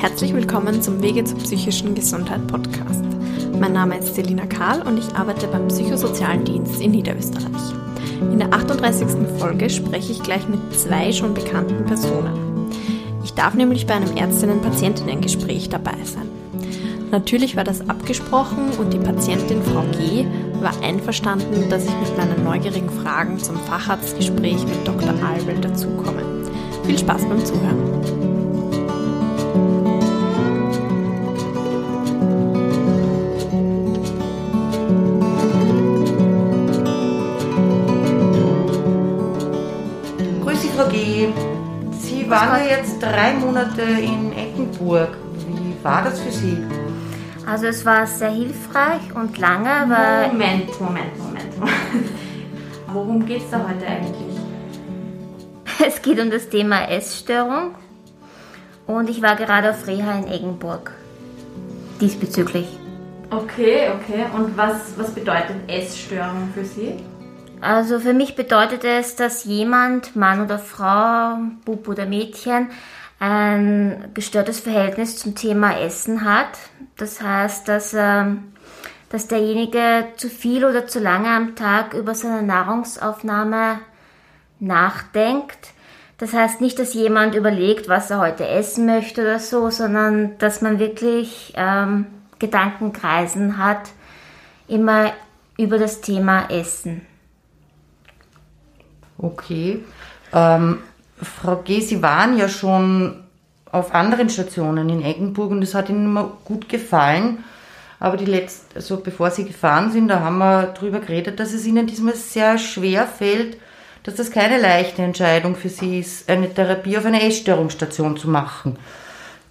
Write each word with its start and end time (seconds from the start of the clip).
Herzlich 0.00 0.32
willkommen 0.32 0.80
zum 0.80 1.02
Wege 1.02 1.24
zur 1.24 1.36
psychischen 1.40 1.94
Gesundheit 1.94 2.46
Podcast. 2.46 3.04
Mein 3.60 3.74
Name 3.74 3.98
ist 3.98 4.14
Selina 4.14 4.46
Karl 4.46 4.80
und 4.80 4.98
ich 4.98 5.14
arbeite 5.14 5.46
beim 5.46 5.68
Psychosozialen 5.68 6.42
Dienst 6.42 6.80
in 6.80 6.92
Niederösterreich. 6.92 7.74
In 8.22 8.38
der 8.38 8.50
38. 8.50 9.06
Folge 9.38 9.68
spreche 9.68 10.12
ich 10.12 10.22
gleich 10.22 10.48
mit 10.48 10.58
zwei 10.72 11.12
schon 11.12 11.34
bekannten 11.34 11.84
Personen. 11.84 12.70
Ich 13.22 13.34
darf 13.34 13.52
nämlich 13.52 13.86
bei 13.86 13.92
einem 13.92 14.16
Ärztinnen-Patientinnen-Gespräch 14.16 15.68
dabei 15.68 15.96
sein. 16.04 16.30
Natürlich 17.10 17.56
war 17.56 17.64
das 17.64 17.86
abgesprochen 17.86 18.70
und 18.78 18.94
die 18.94 18.98
Patientin 18.98 19.62
Frau 19.62 19.84
G. 19.98 20.24
war 20.62 20.72
einverstanden, 20.82 21.68
dass 21.68 21.84
ich 21.84 21.94
mit 22.00 22.16
meinen 22.16 22.42
neugierigen 22.42 22.88
Fragen 22.88 23.38
zum 23.38 23.56
Facharztgespräch 23.56 24.64
mit 24.64 24.88
Dr. 24.88 25.12
Albel 25.22 25.60
dazukomme. 25.60 26.22
Viel 26.86 26.96
Spaß 26.96 27.26
beim 27.26 27.44
Zuhören! 27.44 28.39
Waren 42.30 42.64
ja 42.64 42.76
jetzt 42.76 43.02
drei 43.02 43.34
Monate 43.34 43.82
in 43.82 44.32
Eckenburg. 44.32 45.08
Wie 45.48 45.84
war 45.84 46.04
das 46.04 46.20
für 46.20 46.30
Sie? 46.30 46.56
Also 47.44 47.66
es 47.66 47.84
war 47.84 48.06
sehr 48.06 48.30
hilfreich 48.30 49.12
und 49.14 49.36
lange, 49.36 49.68
weil... 49.88 50.28
Moment, 50.28 50.80
Moment, 50.80 51.18
Moment. 51.18 51.54
Worum 52.92 53.26
geht 53.26 53.42
es 53.42 53.50
da 53.50 53.58
heute 53.68 53.86
eigentlich? 53.86 54.38
Es 55.84 56.00
geht 56.00 56.20
um 56.20 56.30
das 56.30 56.48
Thema 56.48 56.88
Essstörung 56.88 57.74
und 58.86 59.10
ich 59.10 59.22
war 59.22 59.34
gerade 59.34 59.70
auf 59.70 59.86
Reha 59.86 60.18
in 60.18 60.28
Eggenburg 60.28 60.92
diesbezüglich. 62.00 62.66
Okay, 63.30 63.90
okay. 63.94 64.26
Und 64.36 64.56
was, 64.56 64.96
was 64.96 65.10
bedeutet 65.10 65.56
Essstörung 65.68 66.50
für 66.54 66.64
Sie? 66.64 66.96
Also 67.60 68.00
für 68.00 68.14
mich 68.14 68.36
bedeutet 68.36 68.84
es, 68.84 69.16
dass 69.16 69.44
jemand, 69.44 70.16
Mann 70.16 70.42
oder 70.42 70.58
Frau, 70.58 71.36
Bub 71.64 71.88
oder 71.88 72.06
Mädchen, 72.06 72.70
ein 73.18 74.10
gestörtes 74.14 74.60
Verhältnis 74.60 75.18
zum 75.18 75.34
Thema 75.34 75.78
Essen 75.78 76.24
hat. 76.24 76.58
Das 76.96 77.20
heißt, 77.20 77.68
dass, 77.68 77.94
ähm, 77.94 78.54
dass 79.10 79.28
derjenige 79.28 80.06
zu 80.16 80.28
viel 80.30 80.64
oder 80.64 80.86
zu 80.86 81.00
lange 81.00 81.28
am 81.28 81.54
Tag 81.54 81.92
über 81.92 82.14
seine 82.14 82.42
Nahrungsaufnahme 82.42 83.80
nachdenkt. 84.58 85.74
Das 86.16 86.32
heißt 86.32 86.62
nicht, 86.62 86.78
dass 86.78 86.94
jemand 86.94 87.34
überlegt, 87.34 87.88
was 87.88 88.10
er 88.10 88.20
heute 88.20 88.46
essen 88.46 88.86
möchte 88.86 89.20
oder 89.22 89.38
so, 89.38 89.68
sondern 89.68 90.38
dass 90.38 90.62
man 90.62 90.78
wirklich 90.78 91.52
ähm, 91.56 92.06
Gedankenkreisen 92.38 93.58
hat, 93.58 93.90
immer 94.66 95.12
über 95.58 95.78
das 95.78 96.00
Thema 96.00 96.48
Essen. 96.50 97.06
Okay. 99.22 99.84
Ähm, 100.32 100.78
Frau 101.22 101.56
G., 101.56 101.80
Sie 101.80 102.02
waren 102.02 102.38
ja 102.38 102.48
schon 102.48 103.24
auf 103.70 103.94
anderen 103.94 104.30
Stationen 104.30 104.88
in 104.88 105.04
Eggenburg 105.04 105.50
und 105.50 105.62
es 105.62 105.74
hat 105.74 105.88
Ihnen 105.88 106.06
immer 106.06 106.32
gut 106.44 106.68
gefallen. 106.68 107.44
Aber 107.98 108.16
die 108.16 108.24
letzte, 108.24 108.76
also 108.76 108.96
bevor 108.96 109.30
Sie 109.30 109.44
gefahren 109.44 109.92
sind, 109.92 110.08
da 110.08 110.20
haben 110.20 110.38
wir 110.38 110.72
darüber 110.74 111.00
geredet, 111.00 111.38
dass 111.38 111.52
es 111.52 111.66
Ihnen 111.66 111.86
diesmal 111.86 112.14
sehr 112.14 112.56
schwer 112.56 113.06
fällt, 113.06 113.58
dass 114.04 114.14
das 114.14 114.30
keine 114.30 114.58
leichte 114.58 115.02
Entscheidung 115.02 115.54
für 115.54 115.68
Sie 115.68 116.00
ist, 116.00 116.28
eine 116.30 116.52
Therapie 116.52 116.96
auf 116.96 117.04
einer 117.04 117.22
Essstörungsstation 117.22 118.16
zu 118.16 118.28
machen. 118.30 118.78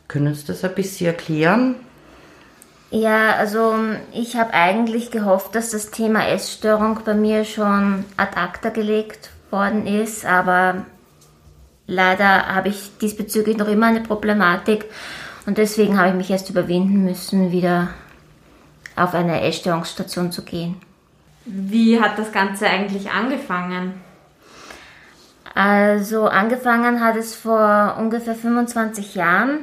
Können 0.08 0.34
Sie 0.34 0.48
das 0.48 0.64
ein 0.64 0.74
bisschen 0.74 1.08
erklären? 1.08 1.76
Ja, 2.90 3.36
also 3.36 3.76
ich 4.12 4.36
habe 4.36 4.56
eigentlich 4.56 5.12
gehofft, 5.12 5.54
dass 5.54 5.70
das 5.70 5.92
Thema 5.92 6.28
Essstörung 6.28 7.02
bei 7.06 7.14
mir 7.14 7.46
schon 7.46 8.04
ad 8.18 8.36
acta 8.36 8.70
gelegt 8.70 9.30
worden 9.52 9.88
ist, 9.88 10.26
aber 10.26 10.86
leider 11.88 12.48
habe 12.48 12.70
ich 12.70 12.98
diesbezüglich 13.02 13.58
noch 13.58 13.68
immer 13.68 13.88
eine 13.88 14.02
Problematik 14.02 14.86
und 15.46 15.58
deswegen 15.58 15.98
habe 15.98 16.10
ich 16.10 16.16
mich 16.16 16.30
erst 16.30 16.50
überwinden 16.50 17.04
müssen, 17.04 17.52
wieder 17.52 17.90
auf 18.96 19.14
eine 19.14 19.42
Essstörungsstation 19.42 20.32
zu 20.32 20.44
gehen. 20.44 20.76
Wie 21.46 22.00
hat 22.00 22.20
das 22.20 22.32
Ganze 22.32 22.68
eigentlich 22.68 23.10
angefangen? 23.10 23.94
Also 25.56 26.28
angefangen 26.28 27.04
hat 27.04 27.16
es 27.16 27.36
vor 27.36 27.98
ungefähr 28.00 28.36
25 28.36 29.16
Jahren, 29.16 29.60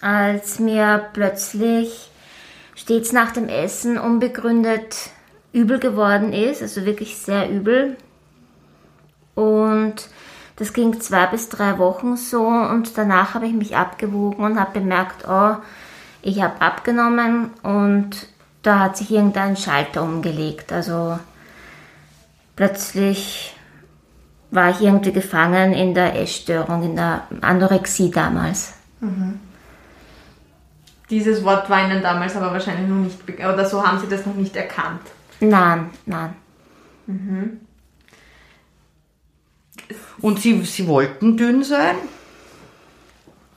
als 0.00 0.58
mir 0.58 1.08
plötzlich 1.12 2.10
stets 2.74 3.12
nach 3.12 3.30
dem 3.30 3.48
Essen 3.48 3.98
unbegründet 3.98 5.10
übel 5.52 5.78
geworden 5.78 6.32
ist, 6.32 6.62
also 6.62 6.84
wirklich 6.84 7.18
sehr 7.18 7.48
übel. 7.48 7.96
Und 9.40 9.94
das 10.56 10.74
ging 10.74 11.00
zwei 11.00 11.24
bis 11.26 11.48
drei 11.48 11.78
Wochen 11.78 12.16
so 12.16 12.46
und 12.46 12.98
danach 12.98 13.32
habe 13.32 13.46
ich 13.46 13.54
mich 13.54 13.76
abgewogen 13.76 14.44
und 14.44 14.60
habe 14.60 14.80
bemerkt, 14.80 15.26
oh, 15.26 15.56
ich 16.20 16.42
habe 16.42 16.60
abgenommen 16.60 17.50
und 17.62 18.26
da 18.62 18.78
hat 18.78 18.98
sich 18.98 19.10
irgendein 19.10 19.56
Schalter 19.56 20.02
umgelegt. 20.02 20.70
Also 20.70 21.18
plötzlich 22.56 23.56
war 24.50 24.68
ich 24.68 24.82
irgendwie 24.82 25.12
gefangen 25.12 25.72
in 25.72 25.94
der 25.94 26.20
Essstörung, 26.20 26.82
in 26.82 26.96
der 26.96 27.22
Anorexie 27.40 28.10
damals. 28.10 28.74
Mhm. 29.00 29.40
Dieses 31.08 31.42
Wort 31.42 31.70
war 31.70 31.86
Ihnen 31.86 32.02
damals 32.02 32.36
aber 32.36 32.52
wahrscheinlich 32.52 32.86
noch 32.86 32.96
nicht, 32.96 33.18
oder 33.38 33.64
so 33.64 33.82
haben 33.82 33.98
Sie 33.98 34.08
das 34.08 34.26
noch 34.26 34.34
nicht 34.34 34.54
erkannt? 34.54 35.00
Nein, 35.40 35.88
nein. 36.04 36.34
Mhm. 37.06 37.60
Und 40.20 40.40
Sie, 40.40 40.62
Sie 40.62 40.86
wollten 40.86 41.36
dünn 41.36 41.62
sein? 41.62 41.96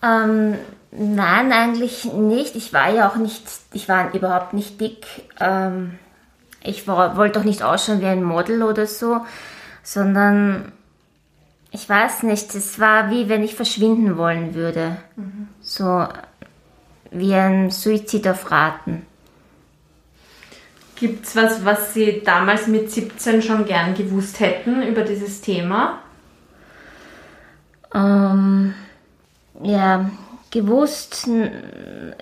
Ähm, 0.01 0.55
nein, 0.91 1.51
eigentlich 1.51 2.05
nicht. 2.05 2.55
Ich 2.55 2.73
war 2.73 2.89
ja 2.91 3.09
auch 3.09 3.15
nicht, 3.15 3.43
ich 3.73 3.87
war 3.87 4.13
überhaupt 4.13 4.53
nicht 4.53 4.79
dick. 4.79 5.05
Ähm, 5.39 5.97
ich 6.61 6.87
war, 6.87 7.17
wollte 7.17 7.39
auch 7.39 7.43
nicht 7.43 7.63
ausschauen 7.63 8.01
wie 8.01 8.05
ein 8.05 8.23
Model 8.23 8.63
oder 8.63 8.85
so, 8.87 9.21
sondern 9.81 10.71
ich 11.71 11.89
weiß 11.89 12.23
nicht, 12.23 12.53
es 12.53 12.79
war 12.79 13.09
wie 13.09 13.29
wenn 13.29 13.43
ich 13.43 13.55
verschwinden 13.55 14.17
wollen 14.17 14.53
würde. 14.53 14.97
Mhm. 15.15 15.47
So 15.61 16.07
wie 17.11 17.33
ein 17.33 17.69
Suizid 17.69 18.27
auf 18.27 18.51
Raten. 18.51 19.05
Gibt 20.95 21.25
es 21.25 21.35
was, 21.35 21.65
was 21.65 21.93
Sie 21.93 22.21
damals 22.23 22.67
mit 22.67 22.91
17 22.91 23.41
schon 23.41 23.65
gern 23.65 23.93
gewusst 23.95 24.39
hätten 24.39 24.83
über 24.83 25.01
dieses 25.01 25.41
Thema? 25.41 26.02
Ähm, 27.93 28.73
ja, 29.61 30.09
gewusst, 30.51 31.27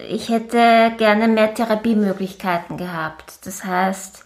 ich 0.09 0.29
hätte 0.29 0.93
gerne 0.97 1.27
mehr 1.27 1.53
Therapiemöglichkeiten 1.53 2.77
gehabt. 2.77 3.45
Das 3.45 3.65
heißt, 3.65 4.25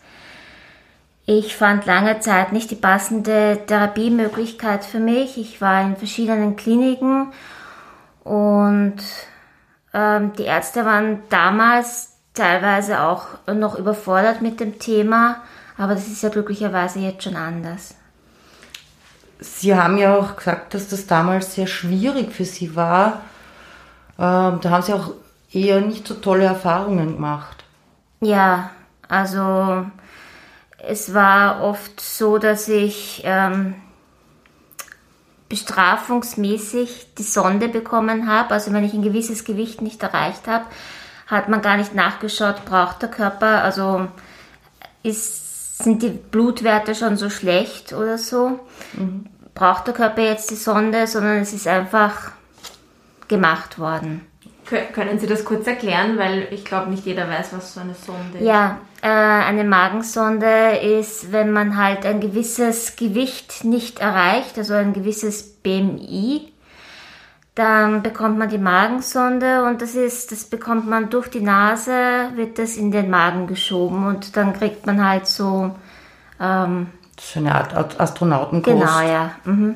ich 1.26 1.56
fand 1.56 1.88
lange 1.88 2.20
Zeit 2.20 2.52
nicht 2.52 2.70
die 2.70 2.76
passende 2.76 3.60
Therapiemöglichkeit 3.66 4.86
für 4.86 5.00
mich. 5.00 5.38
Ich 5.38 5.60
war 5.60 5.82
in 5.82 5.96
verschiedenen 5.96 6.56
Kliniken 6.56 7.32
und 8.24 8.98
ähm, 9.94 10.34
die 10.38 10.44
Ärzte 10.44 10.86
waren 10.86 11.24
damals 11.30 12.14
teilweise 12.36 13.02
auch 13.02 13.26
noch 13.52 13.80
überfordert 13.80 14.42
mit 14.42 14.60
dem 14.60 14.78
Thema, 14.78 15.42
aber 15.78 15.96
das 15.96 16.08
ist 16.08 16.22
ja 16.22 16.30
glücklicherweise 16.30 17.00
jetzt 17.00 17.24
schon 17.24 17.36
anders. 17.36 17.96
Sie 19.40 19.76
haben 19.76 19.98
ja 19.98 20.16
auch 20.16 20.36
gesagt, 20.36 20.74
dass 20.74 20.88
das 20.88 21.08
damals 21.08 21.56
sehr 21.56 21.68
schwierig 21.68 22.32
für 22.32 22.46
Sie 22.46 22.76
war. 22.76 23.22
Ähm, 24.18 24.60
da 24.62 24.70
haben 24.70 24.82
Sie 24.82 24.94
auch 24.94 25.12
eher 25.52 25.82
nicht 25.82 26.08
so 26.08 26.16
tolle 26.16 26.46
Erfahrungen 26.46 27.16
gemacht. 27.16 27.64
Ja, 28.22 28.72
also 29.08 29.86
es 30.88 31.14
war 31.14 31.64
oft 31.64 32.00
so, 32.00 32.38
dass 32.38 32.68
ich 32.68 33.22
ähm, 33.26 33.76
bestrafungsmäßig 35.50 37.14
die 37.18 37.24
Sonde 37.24 37.68
bekommen 37.68 38.28
habe. 38.28 38.54
Also 38.54 38.72
wenn 38.74 38.84
ich 38.84 38.94
ein 38.94 39.02
gewisses 39.02 39.44
Gewicht 39.44 39.82
nicht 39.82 40.02
erreicht 40.02 40.48
habe, 40.48 40.66
hat 41.28 41.50
man 41.50 41.62
gar 41.62 41.78
nicht 41.78 41.96
nachgeschaut, 41.96 42.66
braucht 42.66 43.02
der 43.02 43.10
Körper, 43.10 43.64
also 43.64 44.08
ist 45.04 45.45
sind 45.84 46.02
die 46.02 46.10
Blutwerte 46.10 46.96
schon 46.96 47.18
so 47.18 47.30
schlecht 47.30 47.94
oder 47.94 48.18
so? 48.18 48.60
Mhm. 48.94 49.26
Braucht 49.54 49.88
der 49.88 49.94
Körper 49.94 50.22
jetzt 50.22 50.52
die 50.52 50.56
Sonde, 50.56 51.08
sondern 51.08 51.38
es 51.38 51.54
ist 51.54 51.68
einfach 51.68 52.32
gemacht 53.28 53.80
worden. 53.80 54.22
Können 54.66 55.20
Sie 55.20 55.28
das 55.28 55.46
kurz 55.46 55.68
erklären, 55.68 56.18
weil 56.18 56.48
ich 56.50 56.66
glaube, 56.66 56.90
nicht 56.90 57.06
jeder 57.06 57.30
weiß, 57.30 57.50
was 57.52 57.76
so 57.76 57.82
eine 57.82 57.94
Sonde 57.94 58.40
ist. 58.40 58.46
Ja, 58.46 58.80
äh, 59.02 59.08
eine 59.08 59.64
Magensonde 59.64 60.78
ist, 60.78 61.32
wenn 61.32 61.52
man 61.52 61.78
halt 61.78 62.06
ein 62.06 62.20
gewisses 62.20 62.96
Gewicht 62.96 63.64
nicht 63.64 64.00
erreicht, 64.00 64.58
also 64.58 64.74
ein 64.74 64.94
gewisses 64.94 65.44
BMI, 65.44 66.52
Dann 67.56 68.04
bekommt 68.04 68.38
man 68.38 68.50
die 68.50 68.58
Magensonde 68.58 69.64
und 69.64 69.82
das 69.82 69.96
ist, 69.96 70.34
das 70.34 70.44
bekommt 70.44 70.90
man 70.90 71.10
durch 71.10 71.30
die 71.30 71.40
Nase, 71.40 72.30
wird 72.36 72.60
das 72.60 72.76
in 72.76 72.92
den 72.92 73.10
Magen 73.10 73.48
geschoben 73.48 74.06
und 74.06 74.36
dann 74.36 74.52
kriegt 74.52 74.86
man 74.86 75.04
halt 75.04 75.26
so. 75.26 75.74
Ähm, 76.40 76.88
so 77.18 77.40
eine 77.40 77.56
Art 77.56 77.98
Astronautenkost. 78.00 78.78
Genau, 78.78 79.00
ja. 79.00 79.32
Mhm. 79.46 79.76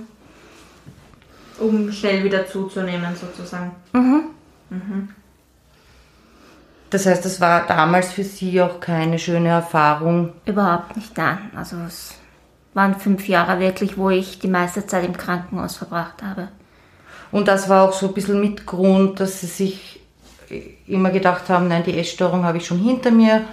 Um 1.57 1.89
schnell 1.91 2.21
wieder 2.25 2.45
zuzunehmen, 2.45 3.15
sozusagen. 3.15 3.71
Mhm. 3.93 4.23
Mhm. 4.69 5.09
Das 6.89 7.05
heißt, 7.05 7.23
das 7.23 7.39
war 7.39 7.65
damals 7.65 8.11
für 8.11 8.23
Sie 8.25 8.61
auch 8.61 8.79
keine 8.79 9.19
schöne 9.19 9.49
Erfahrung? 9.49 10.33
Überhaupt 10.45 10.97
nicht, 10.97 11.17
nein. 11.17 11.51
Also 11.55 11.77
es 11.87 12.15
waren 12.73 12.95
fünf 12.95 13.27
Jahre 13.27 13.59
wirklich, 13.59 13.97
wo 13.97 14.09
ich 14.09 14.39
die 14.39 14.47
meiste 14.47 14.85
Zeit 14.85 15.05
im 15.05 15.15
Krankenhaus 15.15 15.77
verbracht 15.77 16.23
habe. 16.23 16.49
Und 17.31 17.47
das 17.47 17.69
war 17.69 17.87
auch 17.87 17.93
so 17.93 18.07
ein 18.07 18.13
bisschen 18.13 18.41
Mitgrund, 18.41 19.19
dass 19.19 19.41
Sie 19.41 19.47
sich 19.47 19.99
immer 20.87 21.11
gedacht 21.11 21.49
haben, 21.49 21.67
nein, 21.67 21.83
die 21.83 21.97
Essstörung 21.97 22.43
habe 22.43 22.57
ich 22.57 22.65
schon 22.65 22.79
hinter 22.79 23.11
mir, 23.11 23.45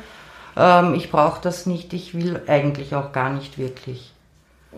ähm, 0.57 0.95
ich 0.95 1.11
brauche 1.11 1.41
das 1.43 1.67
nicht, 1.67 1.93
ich 1.93 2.15
will 2.15 2.41
eigentlich 2.47 2.95
auch 2.95 3.13
gar 3.13 3.31
nicht 3.31 3.59
wirklich. 3.59 4.13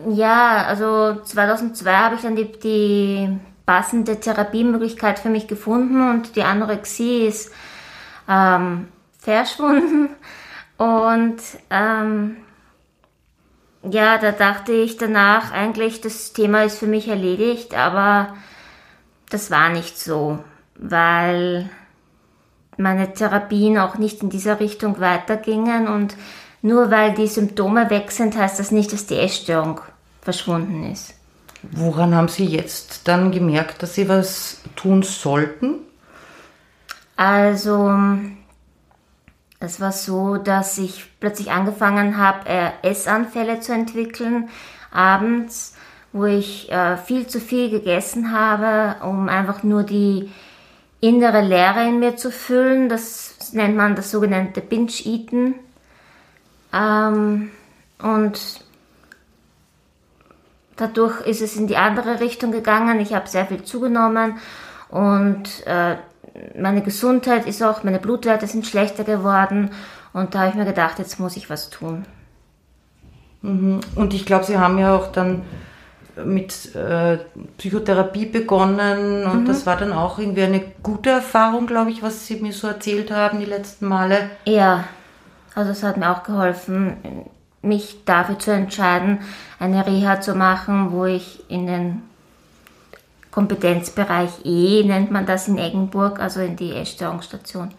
Ja, 0.09 0.65
also 0.65 1.21
2002 1.23 1.93
habe 1.93 2.15
ich 2.15 2.21
dann 2.21 2.35
die, 2.35 2.51
die 2.51 3.29
passende 3.65 4.19
Therapiemöglichkeit 4.19 5.19
für 5.19 5.29
mich 5.29 5.47
gefunden 5.47 6.09
und 6.09 6.35
die 6.35 6.43
Anorexie 6.43 7.27
ist 7.27 7.51
ähm, 8.27 8.87
verschwunden. 9.17 10.09
Und 10.77 11.41
ähm, 11.69 12.37
ja, 13.83 14.17
da 14.17 14.31
dachte 14.31 14.71
ich 14.71 14.95
danach 14.95 15.51
eigentlich, 15.51 15.99
das 15.99 16.31
Thema 16.31 16.63
ist 16.63 16.79
für 16.79 16.87
mich 16.87 17.09
erledigt, 17.09 17.75
aber 17.75 18.37
das 19.29 19.51
war 19.51 19.69
nicht 19.69 19.97
so, 19.97 20.39
weil 20.75 21.69
meine 22.77 23.13
Therapien 23.13 23.77
auch 23.77 23.97
nicht 23.97 24.23
in 24.23 24.29
dieser 24.29 24.59
Richtung 24.59 24.99
weitergingen 24.99 25.87
und 25.87 26.15
nur 26.61 26.91
weil 26.91 27.13
die 27.13 27.27
Symptome 27.27 27.89
weg 27.89 28.11
sind, 28.11 28.37
heißt 28.37 28.59
das 28.59 28.71
nicht, 28.71 28.91
dass 28.91 29.05
die 29.05 29.17
Essstörung 29.17 29.81
verschwunden 30.21 30.91
ist. 30.91 31.13
Woran 31.61 32.15
haben 32.15 32.29
Sie 32.29 32.45
jetzt 32.45 33.07
dann 33.07 33.31
gemerkt, 33.31 33.83
dass 33.83 33.95
Sie 33.95 34.07
was 34.07 34.61
tun 34.75 35.03
sollten? 35.03 35.75
Also, 37.17 37.91
es 39.59 39.81
war 39.81 39.91
so, 39.91 40.37
dass 40.37 40.77
ich 40.77 41.07
plötzlich 41.19 41.51
angefangen 41.51 42.17
habe, 42.17 42.47
äh, 42.47 42.71
Essanfälle 42.81 43.59
zu 43.59 43.73
entwickeln, 43.73 44.49
abends, 44.89 45.75
wo 46.11 46.25
ich 46.25 46.71
äh, 46.71 46.97
viel 46.97 47.27
zu 47.27 47.39
viel 47.39 47.69
gegessen 47.69 48.31
habe, 48.33 49.03
um 49.05 49.29
einfach 49.29 49.63
nur 49.63 49.83
die 49.83 50.29
innere 51.01 51.41
Leere 51.41 51.87
in 51.87 51.99
mir 51.99 52.17
zu 52.17 52.31
füllen. 52.31 52.89
Das 52.89 53.53
nennt 53.53 53.75
man 53.75 53.95
das 53.95 54.11
sogenannte 54.11 54.61
Binge-Eaten. 54.61 55.55
Ähm, 56.73 57.51
und 58.01 58.63
dadurch 60.75 61.21
ist 61.21 61.41
es 61.41 61.55
in 61.55 61.67
die 61.67 61.77
andere 61.77 62.19
Richtung 62.19 62.51
gegangen. 62.51 62.99
Ich 62.99 63.13
habe 63.13 63.27
sehr 63.27 63.45
viel 63.45 63.63
zugenommen 63.63 64.37
und 64.89 65.65
äh, 65.67 65.97
meine 66.59 66.81
Gesundheit 66.81 67.47
ist 67.47 67.61
auch, 67.61 67.83
meine 67.83 67.99
Blutwerte 67.99 68.47
sind 68.47 68.65
schlechter 68.65 69.03
geworden 69.03 69.71
und 70.13 70.33
da 70.33 70.39
habe 70.39 70.49
ich 70.49 70.55
mir 70.55 70.65
gedacht, 70.65 70.99
jetzt 70.99 71.19
muss 71.19 71.37
ich 71.37 71.49
was 71.49 71.69
tun. 71.69 72.05
Mhm. 73.41 73.81
Und 73.95 74.13
ich 74.13 74.25
glaube, 74.25 74.45
Sie 74.45 74.57
haben 74.57 74.77
ja 74.77 74.95
auch 74.95 75.11
dann 75.11 75.43
mit 76.25 76.75
äh, 76.75 77.17
Psychotherapie 77.57 78.25
begonnen 78.25 79.25
und 79.25 79.41
mhm. 79.41 79.45
das 79.45 79.65
war 79.65 79.77
dann 79.77 79.93
auch 79.93 80.19
irgendwie 80.19 80.43
eine 80.43 80.61
gute 80.83 81.09
Erfahrung, 81.09 81.67
glaube 81.67 81.91
ich, 81.91 82.01
was 82.01 82.27
Sie 82.27 82.35
mir 82.37 82.53
so 82.53 82.67
erzählt 82.67 83.11
haben 83.11 83.39
die 83.39 83.45
letzten 83.45 83.87
Male. 83.87 84.29
Ja, 84.45 84.85
also 85.55 85.71
es 85.71 85.83
hat 85.83 85.97
mir 85.97 86.09
auch 86.11 86.23
geholfen, 86.23 86.97
mich 87.61 88.05
dafür 88.05 88.39
zu 88.39 88.51
entscheiden, 88.51 89.19
eine 89.59 89.85
Reha 89.85 90.21
zu 90.21 90.35
machen, 90.35 90.91
wo 90.91 91.05
ich 91.05 91.49
in 91.49 91.67
den 91.67 92.01
Kompetenzbereich 93.31 94.31
E, 94.43 94.83
nennt 94.83 95.11
man 95.11 95.25
das 95.25 95.47
in 95.47 95.57
Eggenburg, 95.57 96.19
also 96.19 96.41
in 96.41 96.55
die 96.55 96.73
Essstörungsstation. 96.73 97.71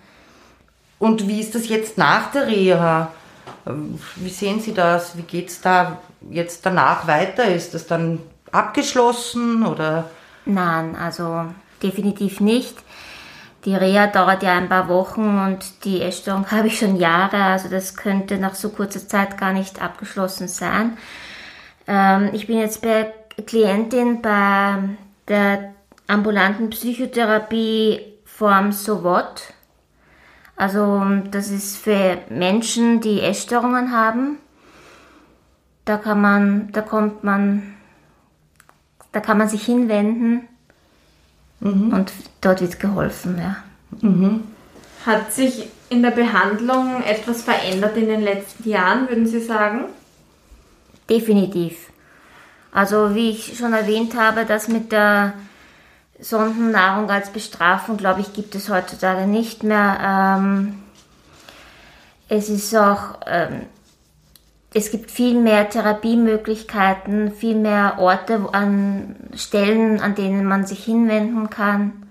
Und 0.98 1.26
wie 1.26 1.40
ist 1.40 1.54
das 1.54 1.68
jetzt 1.68 1.96
nach 1.98 2.30
der 2.30 2.46
Reha? 2.46 3.10
Wie 4.16 4.30
sehen 4.30 4.60
Sie 4.60 4.74
das? 4.74 5.16
Wie 5.16 5.22
geht 5.22 5.48
es 5.48 5.60
da 5.60 5.98
jetzt 6.30 6.64
danach 6.66 7.06
weiter? 7.06 7.44
Ist 7.44 7.74
das 7.74 7.86
dann 7.86 8.20
abgeschlossen 8.52 9.66
oder? 9.66 10.10
Nein, 10.44 10.96
also 10.96 11.46
definitiv 11.82 12.40
nicht. 12.40 12.76
Die 13.64 13.74
Reha 13.74 14.06
dauert 14.06 14.42
ja 14.42 14.56
ein 14.56 14.68
paar 14.68 14.88
Wochen 14.88 15.38
und 15.38 15.84
die 15.84 16.00
Essstörung 16.00 16.46
habe 16.50 16.68
ich 16.68 16.78
schon 16.78 16.96
Jahre, 16.96 17.42
also 17.42 17.68
das 17.68 17.96
könnte 17.96 18.38
nach 18.38 18.54
so 18.54 18.70
kurzer 18.70 19.06
Zeit 19.06 19.38
gar 19.38 19.52
nicht 19.52 19.82
abgeschlossen 19.82 20.48
sein. 20.48 20.96
Ähm, 21.86 22.30
ich 22.32 22.46
bin 22.46 22.58
jetzt 22.58 22.82
bei 22.82 23.12
Klientin 23.46 24.22
bei 24.22 24.78
der 25.28 25.74
ambulanten 26.06 26.70
Psychotherapie 26.70 28.00
Form 28.24 28.72
SOWOT. 28.72 29.52
Also 30.60 31.02
das 31.30 31.48
ist 31.48 31.78
für 31.78 32.18
Menschen, 32.28 33.00
die 33.00 33.22
Essstörungen 33.22 33.92
haben. 33.92 34.36
Da 35.86 35.96
kann 35.96 36.20
man, 36.20 36.70
da 36.72 36.82
kommt 36.82 37.24
man, 37.24 37.62
da 39.12 39.20
kann 39.20 39.38
man 39.38 39.48
sich 39.48 39.64
hinwenden 39.64 40.42
mhm. 41.60 41.94
und 41.94 42.12
dort 42.42 42.60
wird 42.60 42.78
geholfen, 42.78 43.38
ja. 43.38 43.56
Mhm. 44.06 44.42
Hat 45.06 45.32
sich 45.32 45.70
in 45.88 46.02
der 46.02 46.10
Behandlung 46.10 47.02
etwas 47.04 47.40
verändert 47.42 47.96
in 47.96 48.08
den 48.08 48.20
letzten 48.20 48.68
Jahren, 48.68 49.08
würden 49.08 49.26
Sie 49.26 49.40
sagen? 49.40 49.86
Definitiv. 51.08 51.88
Also 52.70 53.14
wie 53.14 53.30
ich 53.30 53.56
schon 53.56 53.72
erwähnt 53.72 54.14
habe, 54.14 54.44
das 54.44 54.68
mit 54.68 54.92
der 54.92 55.32
Sondennahrung 56.20 57.10
als 57.10 57.30
Bestrafung, 57.30 57.96
glaube 57.96 58.20
ich, 58.20 58.32
gibt 58.32 58.54
es 58.54 58.68
heutzutage 58.68 59.26
nicht 59.26 59.62
mehr. 59.62 60.38
Ähm, 60.38 60.82
es 62.28 62.48
ist 62.48 62.74
auch, 62.76 63.18
ähm, 63.26 63.62
es 64.72 64.90
gibt 64.90 65.10
viel 65.10 65.34
mehr 65.34 65.68
Therapiemöglichkeiten, 65.68 67.32
viel 67.32 67.56
mehr 67.56 67.96
Orte 67.98 68.48
an 68.52 69.16
Stellen, 69.34 70.00
an 70.00 70.14
denen 70.14 70.44
man 70.44 70.64
sich 70.66 70.84
hinwenden 70.84 71.50
kann. 71.50 72.04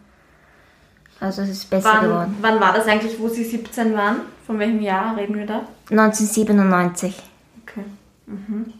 Also 1.22 1.42
es 1.42 1.50
ist 1.50 1.70
besser 1.70 1.94
wann, 1.94 2.04
geworden. 2.04 2.38
Wann 2.42 2.60
war 2.60 2.74
das 2.74 2.88
eigentlich, 2.88 3.20
wo 3.20 3.28
Sie 3.28 3.44
17 3.44 3.94
waren? 3.94 4.22
Von 4.46 4.60
welchem 4.60 4.82
Jahr 4.82 5.16
reden 5.18 5.38
wir 5.38 5.46
da? 5.46 5.62
1997. 5.90 7.22
Okay. 7.64 7.86
Mhm. 8.26 8.74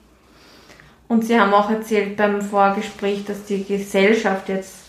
Und 1.08 1.26
Sie 1.26 1.40
haben 1.40 1.54
auch 1.54 1.70
erzählt 1.70 2.18
beim 2.18 2.42
Vorgespräch, 2.42 3.26
dass 3.26 3.44
die 3.46 3.64
Gesellschaft 3.64 4.48
jetzt 4.50 4.89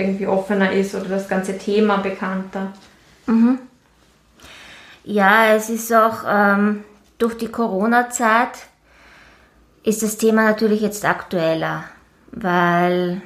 irgendwie 0.00 0.26
offener 0.26 0.72
ist 0.72 0.94
oder 0.94 1.08
das 1.08 1.28
ganze 1.28 1.58
Thema 1.58 1.98
bekannter. 1.98 2.72
Mhm. 3.26 3.58
Ja, 5.04 5.54
es 5.54 5.70
ist 5.70 5.92
auch 5.92 6.24
ähm, 6.26 6.84
durch 7.18 7.36
die 7.36 7.48
Corona-Zeit 7.48 8.66
ist 9.82 10.02
das 10.02 10.18
Thema 10.18 10.44
natürlich 10.44 10.80
jetzt 10.82 11.04
aktueller, 11.04 11.84
weil 12.32 13.22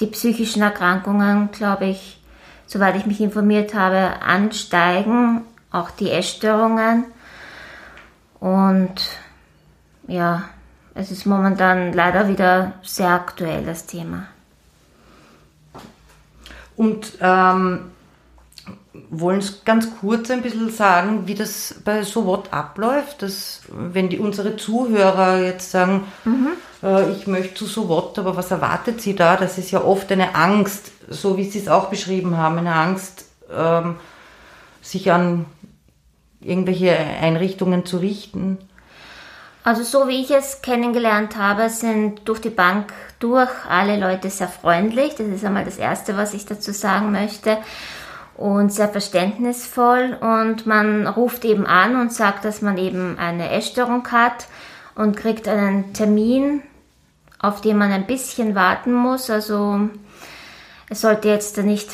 die 0.00 0.06
psychischen 0.06 0.62
Erkrankungen, 0.62 1.50
glaube 1.52 1.86
ich, 1.86 2.20
soweit 2.66 2.96
ich 2.96 3.06
mich 3.06 3.20
informiert 3.20 3.74
habe, 3.74 4.22
ansteigen, 4.22 5.42
auch 5.70 5.90
die 5.90 6.10
Essstörungen. 6.10 7.04
Und 8.40 8.94
ja, 10.08 10.44
es 10.94 11.10
ist 11.10 11.26
momentan 11.26 11.92
leider 11.92 12.28
wieder 12.28 12.72
sehr 12.82 13.10
aktuell, 13.10 13.64
das 13.64 13.86
Thema. 13.86 14.26
Und 16.76 17.18
ähm, 17.20 17.92
wollen 19.10 19.40
Sie 19.40 19.54
ganz 19.64 19.88
kurz 20.00 20.30
ein 20.30 20.42
bisschen 20.42 20.70
sagen, 20.70 21.26
wie 21.26 21.34
das 21.34 21.76
bei 21.84 22.02
so 22.02 22.26
what 22.26 22.52
abläuft, 22.52 23.22
dass 23.22 23.62
wenn 23.68 24.08
die 24.08 24.18
unsere 24.18 24.56
Zuhörer 24.56 25.38
jetzt 25.40 25.70
sagen, 25.70 26.04
mhm. 26.24 26.48
äh, 26.82 27.10
ich 27.12 27.26
möchte 27.26 27.54
zu 27.54 27.66
so 27.66 27.88
what, 27.88 28.18
aber 28.18 28.36
was 28.36 28.50
erwartet 28.50 29.00
sie 29.00 29.14
da? 29.14 29.36
Das 29.36 29.58
ist 29.58 29.70
ja 29.70 29.82
oft 29.82 30.10
eine 30.12 30.34
Angst, 30.34 30.92
so 31.08 31.36
wie 31.36 31.44
Sie 31.44 31.58
es 31.58 31.68
auch 31.68 31.88
beschrieben 31.88 32.36
haben, 32.36 32.58
eine 32.58 32.74
Angst, 32.74 33.26
ähm, 33.50 33.96
sich 34.82 35.10
an 35.10 35.46
irgendwelche 36.40 36.96
Einrichtungen 36.96 37.86
zu 37.86 37.98
richten. 37.98 38.58
Also 39.64 39.82
so 39.84 40.08
wie 40.08 40.20
ich 40.22 40.30
es 40.30 40.60
kennengelernt 40.62 41.36
habe, 41.36 41.68
sind 41.70 42.28
durch 42.28 42.40
die 42.40 42.50
Bank 42.50 42.92
durch 43.20 43.50
alle 43.68 43.98
Leute 43.98 44.28
sehr 44.28 44.48
freundlich. 44.48 45.14
Das 45.14 45.26
ist 45.28 45.44
einmal 45.44 45.64
das 45.64 45.78
Erste, 45.78 46.16
was 46.16 46.34
ich 46.34 46.46
dazu 46.46 46.72
sagen 46.72 47.12
möchte. 47.12 47.58
Und 48.36 48.72
sehr 48.72 48.88
verständnisvoll. 48.88 50.16
Und 50.20 50.66
man 50.66 51.06
ruft 51.06 51.44
eben 51.44 51.66
an 51.66 52.00
und 52.00 52.12
sagt, 52.12 52.44
dass 52.44 52.60
man 52.60 52.76
eben 52.76 53.18
eine 53.18 53.50
Essstörung 53.50 54.10
hat 54.10 54.48
und 54.96 55.16
kriegt 55.16 55.46
einen 55.46 55.92
Termin 55.92 56.62
auf 57.42 57.60
den 57.60 57.76
man 57.76 57.90
ein 57.90 58.06
bisschen 58.06 58.54
warten 58.54 58.94
muss. 58.94 59.28
Also 59.28 59.90
es 60.88 61.00
sollte 61.00 61.28
jetzt 61.28 61.58
nicht 61.58 61.90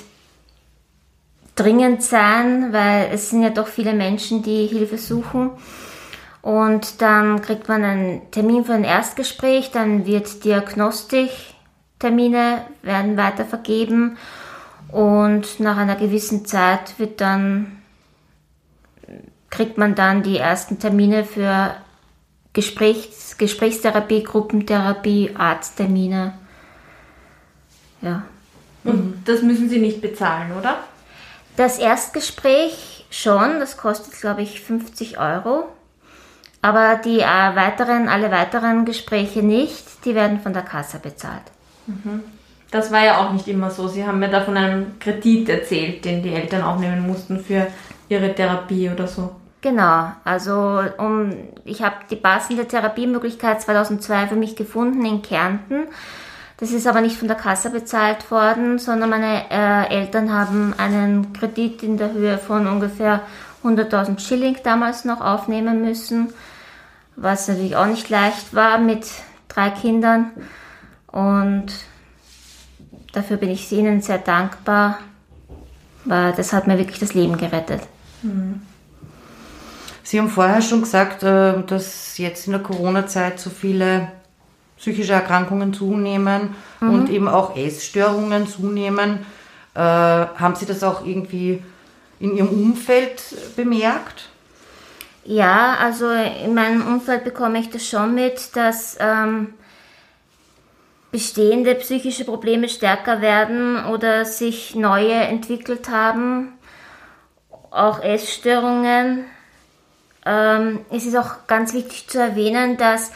dringend 1.57 2.03
sein, 2.03 2.73
weil 2.73 3.09
es 3.13 3.31
sind 3.31 3.43
ja 3.43 3.51
doch 3.51 3.67
viele 3.67 3.95
Menschen, 3.95 4.43
die 4.43 4.67
Hilfe 4.67 4.99
suchen. 4.99 5.51
Und 6.42 7.02
dann 7.02 7.42
kriegt 7.42 7.68
man 7.68 7.85
einen 7.85 8.30
Termin 8.30 8.64
für 8.64 8.75
ein 8.75 8.85
Erstgespräch, 8.85 9.71
dann 9.71 10.07
wird 10.07 10.45
Diagnostiktermine 10.45 12.62
werden 12.83 13.16
weiter 13.16 13.45
vergeben 13.45 14.16
und 14.92 15.61
nach 15.61 15.76
einer 15.76 15.97
gewissen 15.97 16.47
Zeit 16.47 16.99
wird 16.99 17.21
dann 17.21 17.78
kriegt 19.50 19.78
man 19.78 19.95
dann 19.95 20.23
die 20.23 20.38
ersten 20.38 20.78
Termine 20.78 21.25
für 21.25 21.75
Gesprächs, 22.52 23.37
Gesprächstherapie, 23.38 24.23
Gruppentherapie, 24.23 25.35
Arzttermine. 25.37 26.35
Ja. 28.02 28.25
Und 28.85 29.23
das 29.26 29.42
müssen 29.42 29.68
Sie 29.68 29.78
nicht 29.78 30.00
bezahlen, 30.00 30.52
oder? 30.59 30.78
Das 31.57 31.78
Erstgespräch 31.78 33.07
schon, 33.11 33.59
das 33.59 33.76
kostet, 33.76 34.21
glaube 34.21 34.42
ich, 34.42 34.61
50 34.61 35.18
Euro. 35.18 35.68
Aber 36.61 36.97
die 36.97 37.21
äh, 37.21 37.57
weiteren, 37.57 38.09
alle 38.09 38.31
weiteren 38.31 38.85
Gespräche 38.85 39.43
nicht, 39.43 40.05
die 40.05 40.15
werden 40.15 40.41
von 40.41 40.53
der 40.53 40.62
Kasse 40.62 40.99
bezahlt. 40.99 41.43
Das 42.71 42.93
war 42.93 43.05
ja 43.05 43.19
auch 43.19 43.33
nicht 43.33 43.49
immer 43.49 43.71
so. 43.71 43.88
Sie 43.88 44.07
haben 44.07 44.19
mir 44.19 44.29
da 44.29 44.43
von 44.43 44.57
einem 44.57 44.99
Kredit 44.99 45.49
erzählt, 45.49 46.05
den 46.05 46.23
die 46.23 46.35
Eltern 46.35 46.62
aufnehmen 46.62 47.07
mussten 47.07 47.41
für 47.41 47.67
ihre 48.09 48.35
Therapie 48.35 48.91
oder 48.91 49.07
so. 49.07 49.31
Genau, 49.61 50.12
also 50.25 50.83
um, 50.99 51.33
ich 51.65 51.83
habe 51.83 51.97
die 52.11 52.17
passende 52.17 52.67
Therapiemöglichkeit 52.67 53.61
2002 53.61 54.29
für 54.29 54.37
mich 54.37 54.55
gefunden 54.55 55.05
in 55.05 55.23
Kärnten. 55.23 55.88
Das 56.59 56.71
ist 56.73 56.87
aber 56.87 57.00
nicht 57.00 57.17
von 57.17 57.29
der 57.29 57.37
Kasse 57.37 57.71
bezahlt 57.71 58.31
worden, 58.31 58.79
sondern 58.79 59.11
meine 59.11 59.50
äh, 59.50 59.88
Eltern 59.91 60.33
haben 60.33 60.75
einen 60.77 61.33
Kredit 61.33 61.83
in 61.83 61.97
der 61.97 62.12
Höhe 62.12 62.38
von 62.38 62.67
ungefähr 62.67 63.23
100.000 63.65 64.19
Schilling 64.21 64.57
damals 64.62 65.05
noch 65.05 65.21
aufnehmen 65.21 65.83
müssen, 65.83 66.33
was 67.17 67.49
natürlich 67.49 67.77
auch 67.77 67.87
nicht 67.87 68.09
leicht 68.09 68.55
war 68.55 68.79
mit 68.79 69.07
drei 69.49 69.71
Kindern. 69.71 70.31
Und 71.07 71.67
dafür 73.12 73.37
bin 73.37 73.50
ich 73.50 73.71
ihnen 73.73 74.00
sehr 74.00 74.19
dankbar, 74.19 74.99
weil 76.05 76.33
das 76.33 76.53
hat 76.53 76.67
mir 76.67 76.79
wirklich 76.79 77.00
das 77.00 77.15
Leben 77.15 77.37
gerettet. 77.37 77.83
Sie 80.03 80.19
haben 80.19 80.29
vorher 80.29 80.62
schon 80.62 80.81
gesagt, 80.81 81.23
äh, 81.23 81.62
dass 81.67 82.17
jetzt 82.19 82.47
in 82.47 82.53
der 82.53 82.62
Corona-Zeit 82.62 83.38
so 83.38 83.50
viele 83.50 84.09
psychische 84.79 85.12
Erkrankungen 85.12 85.75
zunehmen 85.75 86.55
und 86.81 87.11
eben 87.11 87.29
auch 87.29 87.57
Essstörungen 87.57 88.47
zunehmen. 88.47 89.27
Äh, 89.75 89.81
Haben 89.81 90.55
Sie 90.55 90.67
das 90.67 90.83
auch 90.83 91.05
irgendwie 91.05 91.62
in 92.21 92.37
Ihrem 92.37 92.49
Umfeld 92.49 93.23
bemerkt? 93.57 94.29
Ja, 95.25 95.77
also 95.79 96.11
in 96.11 96.55
meinem 96.55 96.87
Umfeld 96.87 97.25
bekomme 97.25 97.59
ich 97.59 97.71
das 97.71 97.87
schon 97.87 98.15
mit, 98.15 98.57
dass 98.57 98.97
ähm, 98.99 99.53
bestehende 101.11 101.75
psychische 101.75 102.25
Probleme 102.25 102.69
stärker 102.69 103.21
werden 103.21 103.85
oder 103.87 104.25
sich 104.25 104.75
neue 104.75 105.13
entwickelt 105.15 105.89
haben, 105.89 106.53
auch 107.71 108.03
Essstörungen. 108.03 109.25
Ähm, 110.25 110.81
es 110.91 111.07
ist 111.07 111.17
auch 111.17 111.47
ganz 111.47 111.73
wichtig 111.73 112.09
zu 112.09 112.19
erwähnen, 112.19 112.77
dass 112.77 113.13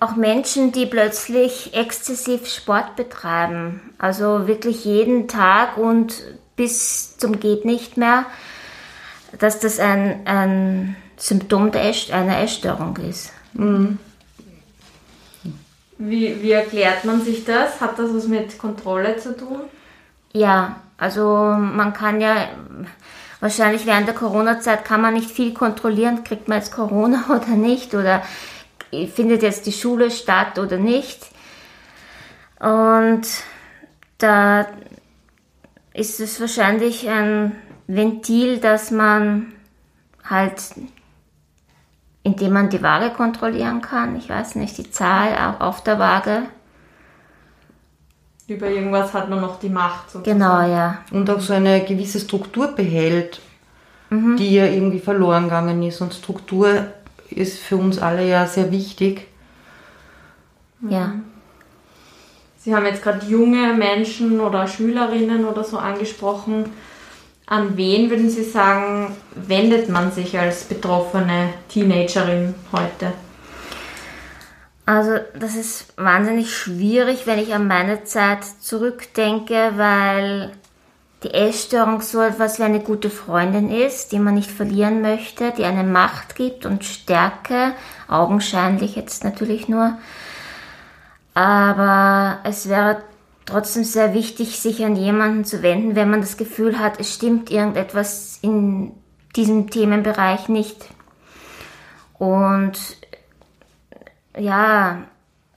auch 0.00 0.16
Menschen, 0.16 0.72
die 0.72 0.86
plötzlich 0.86 1.74
exzessiv 1.74 2.46
Sport 2.46 2.96
betreiben, 2.96 3.94
also 3.98 4.46
wirklich 4.46 4.84
jeden 4.84 5.28
Tag 5.28 5.78
und 5.78 6.22
bis 6.56 7.16
zum 7.18 7.40
geht 7.40 7.64
nicht 7.64 7.96
mehr, 7.96 8.26
dass 9.38 9.60
das 9.60 9.78
ein, 9.80 10.26
ein 10.26 10.96
Symptom 11.16 11.72
der 11.72 11.88
Ess 11.88 12.10
einer 12.10 12.40
Essstörung 12.40 12.96
ist. 12.96 13.32
Wie, 15.98 16.42
wie 16.42 16.50
erklärt 16.50 17.04
man 17.04 17.22
sich 17.22 17.44
das? 17.44 17.80
Hat 17.80 17.98
das 17.98 18.14
was 18.14 18.26
mit 18.26 18.58
Kontrolle 18.58 19.16
zu 19.16 19.36
tun? 19.36 19.60
Ja, 20.32 20.76
also 20.98 21.54
man 21.56 21.92
kann 21.92 22.20
ja 22.20 22.48
wahrscheinlich 23.40 23.86
während 23.86 24.08
der 24.08 24.14
Corona-Zeit 24.14 24.84
kann 24.84 25.00
man 25.00 25.14
nicht 25.14 25.30
viel 25.30 25.54
kontrollieren, 25.54 26.24
kriegt 26.24 26.48
man 26.48 26.58
jetzt 26.58 26.72
Corona 26.72 27.24
oder 27.28 27.56
nicht 27.56 27.94
oder 27.94 28.22
findet 29.14 29.42
jetzt 29.42 29.66
die 29.66 29.72
Schule 29.72 30.10
statt 30.10 30.58
oder 30.58 30.78
nicht. 30.78 31.20
Und 32.58 33.22
da 34.18 34.66
ist 35.94 36.20
es 36.20 36.40
wahrscheinlich 36.40 37.08
ein 37.08 37.52
Ventil, 37.86 38.58
dass 38.58 38.90
man 38.90 39.52
halt, 40.24 40.60
indem 42.22 42.52
man 42.52 42.68
die 42.70 42.82
Waage 42.82 43.10
kontrollieren 43.10 43.80
kann, 43.80 44.16
ich 44.16 44.28
weiß 44.28 44.56
nicht, 44.56 44.76
die 44.78 44.90
Zahl 44.90 45.32
au- 45.36 45.64
auf 45.64 45.82
der 45.84 45.98
Waage. 45.98 46.42
Über 48.46 48.68
irgendwas 48.68 49.14
hat 49.14 49.30
man 49.30 49.40
noch 49.40 49.58
die 49.58 49.70
Macht. 49.70 50.10
Sozusagen. 50.10 50.38
Genau, 50.38 50.60
ja. 50.66 50.98
Und 51.12 51.30
auch 51.30 51.40
so 51.40 51.54
eine 51.54 51.82
gewisse 51.84 52.20
Struktur 52.20 52.68
behält, 52.68 53.40
die 54.10 54.54
ja 54.54 54.66
irgendwie 54.66 55.00
verloren 55.00 55.44
gegangen 55.44 55.82
ist. 55.82 56.00
Und 56.00 56.12
Struktur 56.14 56.88
ist 57.30 57.58
für 57.58 57.76
uns 57.76 57.98
alle 57.98 58.28
ja 58.28 58.46
sehr 58.46 58.70
wichtig. 58.70 59.26
Ja. 60.88 61.14
Sie 62.64 62.74
haben 62.74 62.86
jetzt 62.86 63.02
gerade 63.02 63.26
junge 63.26 63.74
Menschen 63.74 64.40
oder 64.40 64.66
Schülerinnen 64.66 65.44
oder 65.44 65.64
so 65.64 65.76
angesprochen. 65.76 66.64
An 67.44 67.76
wen 67.76 68.08
würden 68.08 68.30
Sie 68.30 68.42
sagen, 68.42 69.14
wendet 69.34 69.90
man 69.90 70.10
sich 70.12 70.38
als 70.38 70.64
betroffene 70.64 71.50
Teenagerin 71.68 72.54
heute? 72.72 73.12
Also 74.86 75.18
das 75.38 75.56
ist 75.56 75.92
wahnsinnig 75.98 76.56
schwierig, 76.56 77.26
wenn 77.26 77.38
ich 77.38 77.52
an 77.52 77.66
meine 77.66 78.04
Zeit 78.04 78.44
zurückdenke, 78.60 79.72
weil 79.76 80.52
die 81.22 81.34
Essstörung 81.34 82.00
so 82.00 82.22
etwas 82.22 82.58
wie 82.58 82.64
eine 82.64 82.80
gute 82.80 83.10
Freundin 83.10 83.70
ist, 83.70 84.12
die 84.12 84.18
man 84.18 84.34
nicht 84.34 84.50
verlieren 84.50 85.02
möchte, 85.02 85.52
die 85.52 85.64
eine 85.64 85.84
Macht 85.84 86.34
gibt 86.34 86.64
und 86.64 86.84
Stärke, 86.84 87.74
augenscheinlich 88.08 88.96
jetzt 88.96 89.22
natürlich 89.22 89.68
nur. 89.68 89.98
Aber 91.34 92.38
es 92.44 92.68
wäre 92.68 93.02
trotzdem 93.44 93.84
sehr 93.84 94.14
wichtig, 94.14 94.58
sich 94.58 94.84
an 94.84 94.96
jemanden 94.96 95.44
zu 95.44 95.62
wenden, 95.62 95.96
wenn 95.96 96.10
man 96.10 96.20
das 96.20 96.36
Gefühl 96.36 96.78
hat, 96.78 96.98
es 97.00 97.12
stimmt 97.12 97.50
irgendetwas 97.50 98.38
in 98.40 98.92
diesem 99.36 99.68
Themenbereich 99.68 100.48
nicht. 100.48 100.86
Und 102.18 102.78
ja, 104.38 105.04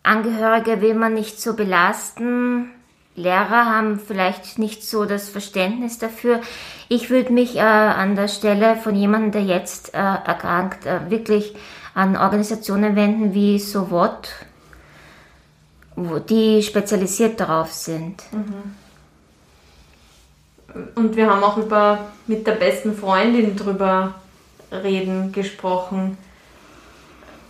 Angehörige 0.08 0.80
will 0.80 0.94
man 0.94 1.14
nicht 1.14 1.42
so 1.42 1.54
belasten. 1.54 2.72
Lehrer 3.16 3.66
haben 3.66 4.00
vielleicht 4.00 4.58
nicht 4.58 4.86
so 4.86 5.04
das 5.04 5.28
Verständnis 5.28 5.98
dafür. 5.98 6.40
Ich 6.88 7.10
würde 7.10 7.34
mich 7.34 7.58
äh, 7.58 7.60
an 7.60 8.16
der 8.16 8.30
Stelle 8.30 8.78
von 8.78 8.96
jemandem, 8.96 9.32
der 9.32 9.44
jetzt 9.44 9.94
äh, 9.94 9.98
erkrankt, 9.98 10.86
äh, 10.86 11.10
wirklich 11.10 11.56
an 11.94 12.16
Organisationen 12.16 12.96
wenden 12.96 13.34
wie 13.34 13.60
So 13.60 13.92
What, 13.92 14.30
die 16.30 16.62
spezialisiert 16.62 17.40
darauf 17.40 17.74
sind. 17.74 18.24
Und 20.96 21.16
wir 21.16 21.30
haben 21.30 21.44
auch 21.44 21.58
über 21.58 22.12
mit 22.28 22.46
der 22.46 22.54
besten 22.54 22.96
Freundin 22.96 23.56
drüber 23.56 24.16
reden 24.72 25.32
gesprochen. 25.32 26.18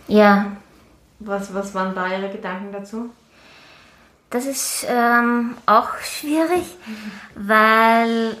Ja, 0.06 0.52
Was, 1.18 1.52
was 1.52 1.74
waren 1.74 1.94
da 1.94 2.06
Ihre 2.08 2.30
Gedanken 2.30 2.72
dazu? 2.72 3.10
Das 4.30 4.46
ist 4.46 4.86
ähm, 4.88 5.56
auch 5.66 5.96
schwierig, 5.98 6.76
weil 7.34 8.36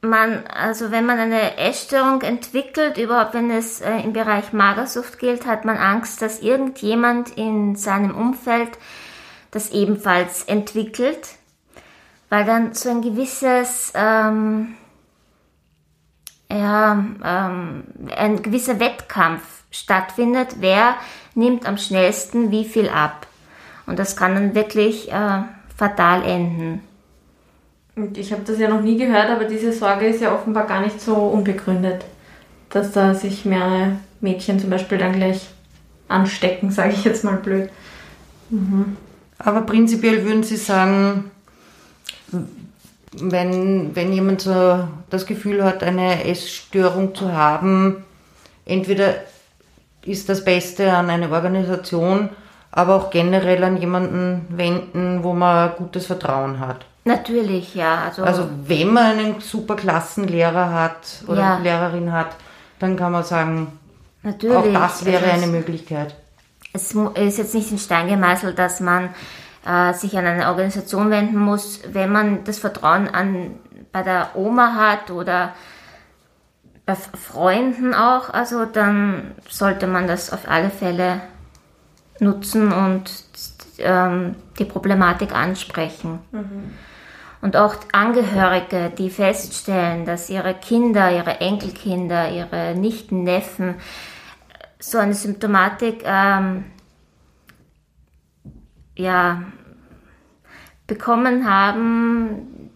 man, 0.00 0.46
also 0.46 0.90
wenn 0.90 1.06
man 1.06 1.18
eine 1.18 1.56
Essstörung 1.56 2.22
entwickelt, 2.22 2.98
überhaupt 2.98 3.34
wenn 3.34 3.50
es 3.50 3.80
äh, 3.80 3.98
im 4.00 4.12
Bereich 4.12 4.52
Magersucht 4.52 5.18
gilt, 5.18 5.46
hat 5.46 5.64
man 5.64 5.76
Angst, 5.76 6.22
dass 6.22 6.40
irgendjemand 6.40 7.36
in 7.36 7.74
seinem 7.76 8.14
Umfeld 8.14 8.70
das 9.50 9.70
ebenfalls 9.70 10.44
entwickelt, 10.44 11.28
weil 12.28 12.44
dann 12.44 12.74
so 12.74 12.90
ein 12.90 13.02
gewisses, 13.02 13.92
ähm, 13.94 14.74
ja, 16.50 17.04
ähm, 17.24 17.84
ein 18.16 18.42
gewisser 18.42 18.78
Wettkampf 18.78 19.42
stattfindet, 19.70 20.56
wer 20.60 20.96
nimmt 21.34 21.66
am 21.66 21.76
schnellsten 21.76 22.50
wie 22.50 22.64
viel 22.64 22.88
ab. 22.88 23.26
Und 23.86 23.98
das 23.98 24.16
kann 24.16 24.34
dann 24.34 24.54
wirklich 24.54 25.10
äh, 25.10 25.42
fatal 25.76 26.22
enden. 26.24 26.87
Ich 28.14 28.32
habe 28.32 28.42
das 28.44 28.58
ja 28.58 28.68
noch 28.68 28.82
nie 28.82 28.96
gehört, 28.96 29.30
aber 29.30 29.44
diese 29.44 29.72
Sorge 29.72 30.06
ist 30.06 30.20
ja 30.20 30.34
offenbar 30.34 30.66
gar 30.66 30.80
nicht 30.80 31.00
so 31.00 31.14
unbegründet, 31.14 32.04
dass 32.70 32.92
da 32.92 33.14
sich 33.14 33.44
mehrere 33.44 33.96
Mädchen 34.20 34.58
zum 34.58 34.70
Beispiel 34.70 34.98
dann 34.98 35.14
gleich 35.14 35.48
anstecken, 36.08 36.70
sage 36.70 36.92
ich 36.92 37.04
jetzt 37.04 37.24
mal 37.24 37.36
blöd. 37.36 37.70
Aber 39.38 39.62
prinzipiell 39.62 40.24
würden 40.24 40.42
Sie 40.42 40.56
sagen, 40.56 41.30
wenn, 43.12 43.94
wenn 43.94 44.12
jemand 44.12 44.40
so 44.40 44.88
das 45.10 45.26
Gefühl 45.26 45.64
hat, 45.64 45.82
eine 45.82 46.24
Essstörung 46.24 47.14
zu 47.14 47.32
haben, 47.32 48.04
entweder 48.64 49.14
ist 50.04 50.28
das 50.28 50.44
Beste 50.44 50.92
an 50.92 51.10
eine 51.10 51.30
Organisation, 51.30 52.30
aber 52.70 52.96
auch 52.96 53.10
generell 53.10 53.64
an 53.64 53.76
jemanden 53.76 54.46
wenden, 54.50 55.22
wo 55.22 55.32
man 55.32 55.72
gutes 55.76 56.06
Vertrauen 56.06 56.60
hat. 56.60 56.86
Natürlich, 57.08 57.74
ja. 57.74 58.02
Also, 58.04 58.22
Also 58.22 58.48
wenn 58.66 58.92
man 58.92 59.18
einen 59.18 59.40
super 59.40 59.76
Klassenlehrer 59.76 60.72
hat 60.72 61.24
oder 61.26 61.40
Ja. 61.40 61.58
Lehrerin 61.58 62.12
hat, 62.12 62.36
dann 62.78 62.96
kann 62.96 63.12
man 63.12 63.24
sagen, 63.24 63.72
natürlich. 64.22 64.56
auch 64.76 64.80
das 64.82 65.04
wäre 65.04 65.24
Also 65.24 65.42
eine 65.42 65.52
Möglichkeit. 65.52 66.14
es 66.74 66.92
ist 66.94 67.38
jetzt 67.38 67.54
nicht 67.54 67.72
in 67.72 67.78
Stein 67.78 68.08
gemeißelt, 68.08 68.58
dass 68.58 68.80
man 68.80 69.08
äh, 69.66 69.92
sich 69.94 70.16
an 70.18 70.26
eine 70.26 70.48
Organisation 70.48 71.10
wenden 71.10 71.38
muss, 71.38 71.80
wenn 71.92 72.12
man 72.12 72.44
das 72.44 72.58
Vertrauen 72.58 73.08
an, 73.08 73.52
bei 73.90 74.02
der 74.02 74.30
Oma 74.34 74.74
hat 74.74 75.10
oder 75.10 75.54
bei 76.84 76.94
Freunden 76.94 77.94
auch, 77.94 78.30
also 78.30 78.64
dann 78.64 79.32
sollte 79.48 79.86
man 79.86 80.06
das 80.06 80.32
auf 80.32 80.48
alle 80.48 80.70
Fälle 80.70 81.20
nutzen 82.20 82.72
und 82.72 83.10
ähm, 83.78 84.34
die 84.58 84.64
Problematik 84.64 85.34
ansprechen. 85.34 86.18
Und 87.40 87.56
auch 87.56 87.76
Angehörige, 87.92 88.90
die 88.96 89.10
feststellen, 89.10 90.04
dass 90.04 90.28
ihre 90.28 90.54
Kinder, 90.54 91.14
ihre 91.14 91.40
Enkelkinder, 91.40 92.30
ihre 92.30 92.74
Nichten, 92.74 93.22
Neffen 93.22 93.76
so 94.80 94.98
eine 94.98 95.14
Symptomatik 95.14 96.02
ähm, 96.04 96.64
ja, 98.96 99.42
bekommen 100.86 101.48
haben, 101.48 102.70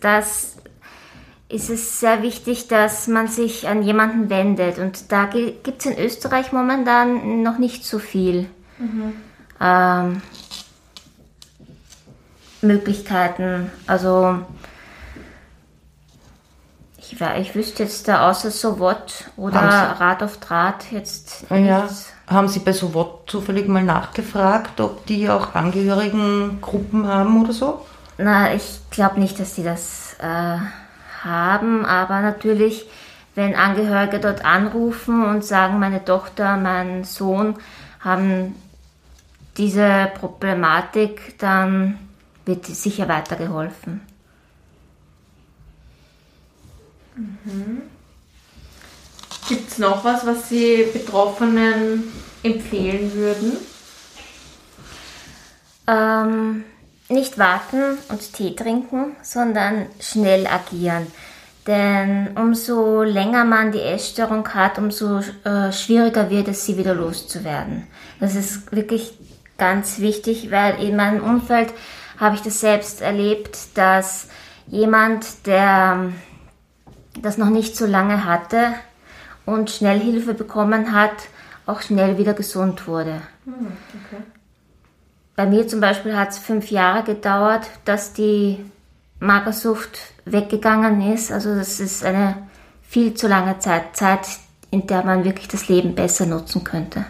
das 0.00 0.56
ist 1.48 1.70
es 1.70 2.00
sehr 2.00 2.22
wichtig, 2.22 2.68
dass 2.68 3.06
man 3.06 3.28
sich 3.28 3.68
an 3.68 3.82
jemanden 3.82 4.30
wendet. 4.30 4.78
Und 4.78 5.12
da 5.12 5.26
gibt 5.26 5.80
es 5.80 5.86
in 5.86 5.98
Österreich 5.98 6.52
momentan 6.52 7.42
noch 7.42 7.58
nicht 7.58 7.84
so 7.84 7.98
viel 7.98 8.46
ähm, 9.60 10.22
Möglichkeiten. 12.64 13.70
Also 13.86 14.38
ich, 16.98 17.20
wei- 17.20 17.40
ich 17.40 17.54
wüsste 17.54 17.82
jetzt 17.82 18.08
da 18.08 18.28
außer 18.30 18.50
so 18.50 18.78
What 18.78 19.24
oder 19.36 19.58
Rad 19.60 20.22
auf 20.22 20.38
Draht 20.38 20.90
jetzt 20.90 21.44
Ah 21.50 21.56
Ja. 21.56 21.82
nichts. 21.82 22.10
Haben 22.26 22.48
Sie 22.48 22.60
bei 22.60 22.72
Sowot 22.72 23.28
zufällig 23.30 23.68
mal 23.68 23.82
nachgefragt, 23.82 24.80
ob 24.80 25.04
die 25.04 25.28
auch 25.28 25.54
Angehörigengruppen 25.54 27.06
haben 27.06 27.42
oder 27.42 27.52
so? 27.52 27.84
Na, 28.16 28.54
ich 28.54 28.80
glaube 28.90 29.20
nicht, 29.20 29.38
dass 29.38 29.54
die 29.56 29.62
das 29.62 30.16
äh, 30.20 30.56
haben, 31.22 31.84
aber 31.84 32.20
natürlich, 32.22 32.86
wenn 33.34 33.54
Angehörige 33.54 34.20
dort 34.20 34.42
anrufen 34.42 35.22
und 35.26 35.44
sagen, 35.44 35.78
meine 35.78 36.02
Tochter, 36.02 36.56
mein 36.56 37.04
Sohn 37.04 37.56
haben 38.00 38.54
diese 39.58 40.08
Problematik, 40.18 41.38
dann 41.38 41.98
wird 42.46 42.66
sicher 42.66 43.08
weitergeholfen. 43.08 44.00
Gibt 49.48 49.70
es 49.70 49.78
noch 49.78 50.04
was, 50.04 50.26
was 50.26 50.48
Sie 50.48 50.88
Betroffenen 50.92 52.04
empfehlen 52.42 53.12
würden? 53.14 53.56
Ähm, 55.86 56.64
nicht 57.08 57.38
warten 57.38 57.98
und 58.08 58.32
Tee 58.32 58.56
trinken, 58.56 59.16
sondern 59.22 59.86
schnell 60.00 60.46
agieren. 60.46 61.06
Denn 61.66 62.36
umso 62.36 63.02
länger 63.02 63.44
man 63.44 63.72
die 63.72 63.80
Essstörung 63.80 64.46
hat, 64.48 64.78
umso 64.78 65.20
äh, 65.44 65.72
schwieriger 65.72 66.28
wird 66.30 66.48
es, 66.48 66.66
sie 66.66 66.76
wieder 66.76 66.94
loszuwerden. 66.94 67.86
Das 68.20 68.34
ist 68.34 68.72
wirklich 68.72 69.18
ganz 69.56 69.98
wichtig, 69.98 70.50
weil 70.50 70.82
in 70.82 70.96
meinem 70.96 71.22
Umfeld 71.22 71.72
habe 72.18 72.36
ich 72.36 72.42
das 72.42 72.60
selbst 72.60 73.00
erlebt, 73.00 73.58
dass 73.74 74.28
jemand, 74.66 75.46
der 75.46 75.94
ähm, 75.96 76.14
das 77.20 77.38
noch 77.38 77.50
nicht 77.50 77.76
so 77.76 77.86
lange 77.86 78.24
hatte 78.24 78.74
und 79.46 79.70
schnell 79.70 80.00
Hilfe 80.00 80.34
bekommen 80.34 80.92
hat, 80.92 81.28
auch 81.66 81.80
schnell 81.80 82.18
wieder 82.18 82.34
gesund 82.34 82.86
wurde. 82.86 83.20
Bei 85.36 85.46
mir 85.46 85.66
zum 85.66 85.80
Beispiel 85.80 86.16
hat 86.16 86.30
es 86.30 86.38
fünf 86.38 86.70
Jahre 86.70 87.02
gedauert, 87.02 87.68
dass 87.84 88.12
die 88.12 88.58
Magersucht 89.20 89.98
weggegangen 90.24 91.12
ist. 91.12 91.32
Also 91.32 91.54
das 91.54 91.80
ist 91.80 92.04
eine 92.04 92.36
viel 92.82 93.14
zu 93.14 93.26
lange 93.26 93.58
Zeit, 93.58 93.96
Zeit, 93.96 94.26
in 94.70 94.86
der 94.86 95.04
man 95.04 95.24
wirklich 95.24 95.48
das 95.48 95.68
Leben 95.68 95.94
besser 95.94 96.26
nutzen 96.26 96.62
könnte. 96.62 97.06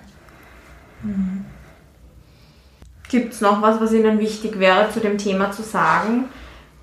Gibt 3.14 3.32
es 3.32 3.40
noch 3.40 3.62
was, 3.62 3.80
was 3.80 3.92
Ihnen 3.92 4.18
wichtig 4.18 4.58
wäre, 4.58 4.90
zu 4.90 4.98
dem 4.98 5.18
Thema 5.18 5.52
zu 5.52 5.62
sagen 5.62 6.24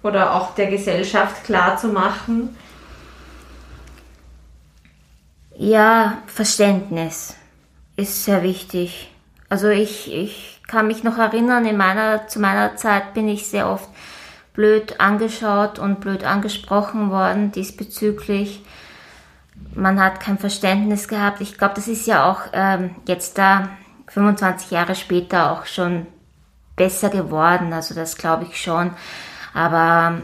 oder 0.02 0.34
auch 0.34 0.56
der 0.56 0.68
Gesellschaft 0.68 1.44
klar 1.44 1.76
zu 1.76 1.90
machen? 1.90 2.56
Ja, 5.58 6.20
Verständnis 6.28 7.36
ist 7.98 8.24
sehr 8.24 8.44
wichtig. 8.44 9.12
Also 9.50 9.68
ich, 9.68 10.10
ich 10.10 10.62
kann 10.70 10.88
mich 10.88 11.04
noch 11.04 11.18
erinnern, 11.18 11.66
in 11.66 11.76
meiner, 11.76 12.30
zu 12.30 12.40
meiner 12.40 12.78
Zeit 12.78 13.14
bin 13.14 13.28
ich 13.28 13.48
sehr 13.48 13.70
oft 13.70 13.90
blöd 14.54 15.02
angeschaut 15.02 15.80
und 15.80 16.00
blöd 16.00 16.24
angesprochen 16.24 17.10
worden 17.12 17.52
diesbezüglich. 17.52 18.64
Man 19.76 20.02
hat 20.02 20.22
kein 20.22 20.38
Verständnis 20.38 21.10
gehabt. 21.10 21.42
Ich 21.42 21.58
glaube, 21.58 21.74
das 21.76 21.90
ist 21.90 22.08
ja 22.08 22.32
auch 22.32 22.44
ähm, 22.54 22.96
jetzt 23.06 23.38
da 23.38 23.68
25 24.08 24.72
Jahre 24.72 24.96
später 24.96 25.52
auch 25.52 25.66
schon 25.66 26.08
besser 26.76 27.10
geworden. 27.10 27.74
Also 27.74 27.96
das 27.96 28.18
glaube 28.18 28.46
ich 28.50 28.62
schon. 28.62 28.92
Aber 29.54 30.22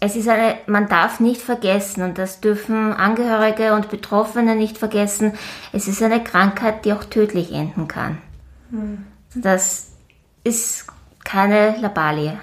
es 0.00 0.16
ist 0.16 0.28
eine, 0.28 0.56
man 0.66 0.88
darf 0.88 1.20
nicht 1.20 1.40
vergessen, 1.40 2.02
und 2.02 2.18
das 2.18 2.40
dürfen 2.40 2.92
Angehörige 2.92 3.72
und 3.74 3.88
Betroffene 3.88 4.54
nicht 4.54 4.76
vergessen, 4.78 5.32
es 5.72 5.88
ist 5.88 6.02
eine 6.02 6.22
Krankheit, 6.22 6.84
die 6.84 6.92
auch 6.92 7.04
tödlich 7.04 7.52
enden 7.52 7.88
kann. 7.88 8.18
Das 9.34 9.92
ist 10.44 10.86
keine 11.24 11.76
Labalie. 11.80 12.38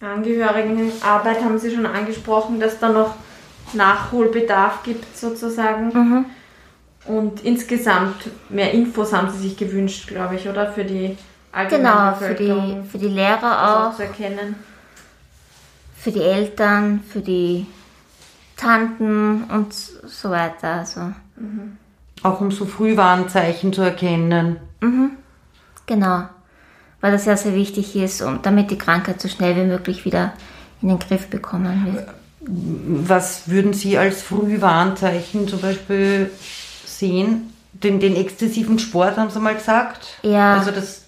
Angehörigenarbeit 0.00 1.42
haben 1.42 1.58
Sie 1.58 1.74
schon 1.74 1.86
angesprochen, 1.86 2.60
dass 2.60 2.78
da 2.78 2.90
noch 2.90 3.14
Nachholbedarf 3.72 4.82
gibt 4.84 5.16
sozusagen. 5.16 6.26
Und 7.08 7.42
insgesamt 7.44 8.16
mehr 8.50 8.72
Infos 8.72 9.12
haben 9.12 9.30
Sie 9.30 9.38
sich 9.48 9.56
gewünscht, 9.56 10.06
glaube 10.08 10.36
ich, 10.36 10.46
oder? 10.48 10.70
Für 10.72 10.84
die 10.84 11.16
allgemeine 11.52 12.14
Genau, 12.14 12.14
für 12.14 12.34
die, 12.34 12.88
für 12.90 12.98
die 12.98 13.08
Lehrer 13.08 13.88
auch 13.90 13.96
zu 13.96 14.02
erkennen. 14.02 14.54
für 15.96 16.12
die 16.12 16.22
Eltern, 16.22 17.00
für 17.10 17.20
die 17.20 17.66
Tanten 18.56 19.44
und 19.44 19.72
so 19.72 20.30
weiter. 20.30 20.74
Also, 20.74 21.12
Auch 22.22 22.40
um 22.40 22.50
so 22.50 22.66
Frühwarnzeichen 22.66 23.72
zu 23.72 23.82
erkennen. 23.82 24.56
genau. 25.86 26.24
Weil 27.00 27.12
das 27.12 27.26
ja 27.26 27.36
sehr 27.36 27.54
wichtig 27.54 27.94
ist, 27.96 28.22
und 28.22 28.44
damit 28.44 28.70
die 28.72 28.78
Krankheit 28.78 29.20
so 29.20 29.28
schnell 29.28 29.54
wie 29.56 29.64
möglich 29.68 30.04
wieder 30.04 30.32
in 30.82 30.88
den 30.88 30.98
Griff 30.98 31.28
bekommen 31.28 31.94
wird. 31.94 32.08
Was 33.08 33.48
würden 33.48 33.72
Sie 33.72 33.96
als 33.98 34.22
Frühwarnzeichen 34.22 35.46
zum 35.48 35.60
Beispiel 35.60 36.30
sehen? 36.98 37.52
Den, 37.72 38.00
den 38.00 38.16
exzessiven 38.16 38.78
Sport 38.78 39.16
haben 39.16 39.30
Sie 39.30 39.38
mal 39.40 39.54
gesagt. 39.54 40.18
Ja. 40.22 40.54
Also 40.54 40.70
das 40.70 41.04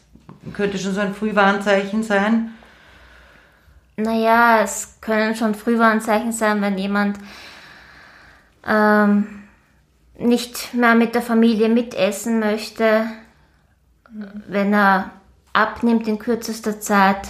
könnte 0.55 0.79
schon 0.79 0.95
so 0.95 1.01
ein 1.01 1.15
Frühwarnzeichen 1.15 2.03
sein. 2.03 2.53
Naja, 3.97 4.61
es 4.63 4.97
können 5.01 5.35
schon 5.35 5.55
Frühwarnzeichen 5.55 6.33
sein, 6.33 6.63
wenn 6.63 6.79
jemand 6.79 7.19
ähm, 8.67 9.43
nicht 10.19 10.75
mehr 10.75 10.95
mit 10.95 11.15
der 11.15 11.23
Familie 11.23 11.69
mitessen 11.69 12.41
möchte, 12.41 13.07
wenn 14.49 14.73
er 14.73 15.11
abnimmt 15.53 16.07
in 16.09 16.19
kürzester 16.19 16.81
Zeit, 16.81 17.29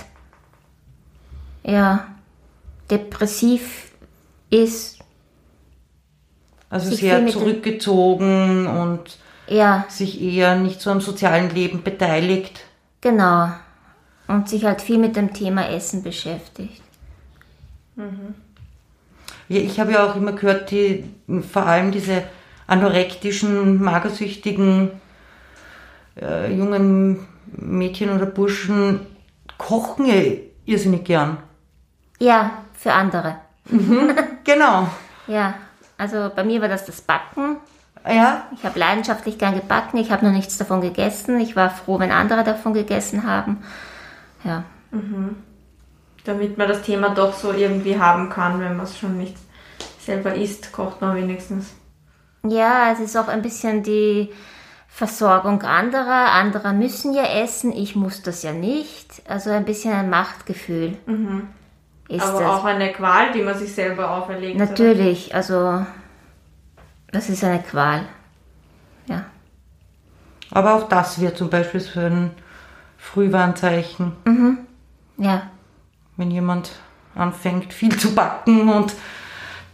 ja, 1.62 2.06
depressiv 2.90 3.92
ist, 4.50 4.99
Also 6.70 6.90
Sich 6.90 7.00
sehr 7.00 7.26
zurückgezogen 7.26 8.66
und 8.68 9.18
ja, 9.48 9.84
sich 9.88 10.22
eher 10.22 10.54
nicht 10.54 10.80
so 10.80 10.90
am 10.90 11.00
sozialen 11.00 11.50
Leben 11.50 11.82
beteiligt. 11.82 12.60
genau, 13.00 13.48
und 14.28 14.48
sich 14.48 14.64
halt 14.64 14.80
viel 14.80 14.98
mit 14.98 15.16
dem 15.16 15.32
Thema 15.34 15.68
Essen 15.68 16.04
beschäftigt. 16.04 16.80
Ja, 19.48 19.58
ich 19.58 19.80
habe 19.80 19.92
ja 19.92 20.08
auch 20.08 20.14
immer 20.14 20.32
gehört, 20.32 20.70
die, 20.70 21.04
vor 21.52 21.66
allem 21.66 21.90
diese 21.90 22.22
anorektischen, 22.68 23.82
magersüchtigen 23.82 24.92
äh, 26.20 26.54
jungen 26.54 27.26
Mädchen 27.56 28.10
oder 28.10 28.26
Burschen 28.26 29.00
kochen 29.58 30.06
ja 30.06 30.14
irrsinnig 30.64 31.04
gern. 31.04 31.38
Ja, 32.20 32.52
für 32.74 32.92
andere. 32.92 33.36
Genau. 34.44 34.88
Ja, 35.26 35.54
also 36.00 36.30
bei 36.34 36.42
mir 36.44 36.60
war 36.60 36.68
das 36.68 36.86
das 36.86 37.00
Backen. 37.02 37.58
Ja, 38.08 38.44
Ich 38.56 38.64
habe 38.64 38.78
leidenschaftlich 38.78 39.36
gern 39.36 39.54
gebacken. 39.54 39.98
Ich 39.98 40.10
habe 40.10 40.24
noch 40.24 40.32
nichts 40.32 40.56
davon 40.56 40.80
gegessen. 40.80 41.38
Ich 41.38 41.54
war 41.54 41.68
froh, 41.70 41.98
wenn 41.98 42.10
andere 42.12 42.42
davon 42.44 42.72
gegessen 42.72 43.26
haben. 43.26 43.58
Ja, 44.42 44.64
Damit 46.24 46.56
man 46.58 46.66
das 46.68 46.82
Thema 46.82 47.10
doch 47.10 47.34
so 47.34 47.52
irgendwie 47.52 47.98
haben 47.98 48.30
kann, 48.30 48.58
wenn 48.60 48.76
man 48.76 48.86
es 48.86 48.98
schon 48.98 49.18
nicht 49.18 49.36
selber 49.98 50.34
isst, 50.34 50.72
kocht 50.72 51.00
man 51.02 51.14
wenigstens. 51.14 51.74
ja, 52.42 52.90
es 52.92 53.00
ist 53.00 53.16
auch 53.18 53.28
ein 53.28 53.42
bisschen 53.42 53.82
die 53.82 54.30
Versorgung 54.88 55.62
anderer. 55.62 56.32
Andere 56.32 56.72
müssen 56.72 57.12
ja 57.12 57.24
essen. 57.24 57.70
Ich 57.72 57.96
muss 57.96 58.22
das 58.22 58.42
ja 58.42 58.52
nicht. 58.52 59.22
Also 59.28 59.50
ein 59.50 59.64
bisschen 59.66 59.92
ein 59.92 60.08
Machtgefühl 60.10 60.96
ist 62.10 62.22
Aber 62.22 62.40
das. 62.40 62.48
auch 62.50 62.64
eine 62.64 62.92
Qual, 62.92 63.32
die 63.32 63.42
man 63.42 63.56
sich 63.56 63.72
selber 63.72 64.10
auferlegt. 64.10 64.56
oder? 64.56 64.66
Natürlich, 64.66 65.34
also 65.34 65.84
das 67.12 67.28
ist 67.28 67.42
eine 67.44 67.62
Qual. 67.62 68.02
Ja. 69.06 69.24
aber 70.50 70.74
auch 70.74 70.88
das 70.88 71.20
wird 71.20 71.36
zum 71.38 71.50
Beispiel 71.50 71.80
für 71.80 72.06
ein 72.06 72.30
Frühwarnzeichen, 72.98 74.12
Ja, 75.16 75.42
wenn 76.16 76.30
jemand 76.30 76.72
anfängt 77.14 77.72
viel 77.72 77.96
zu 77.98 78.14
backen 78.14 78.68
und 78.68 78.92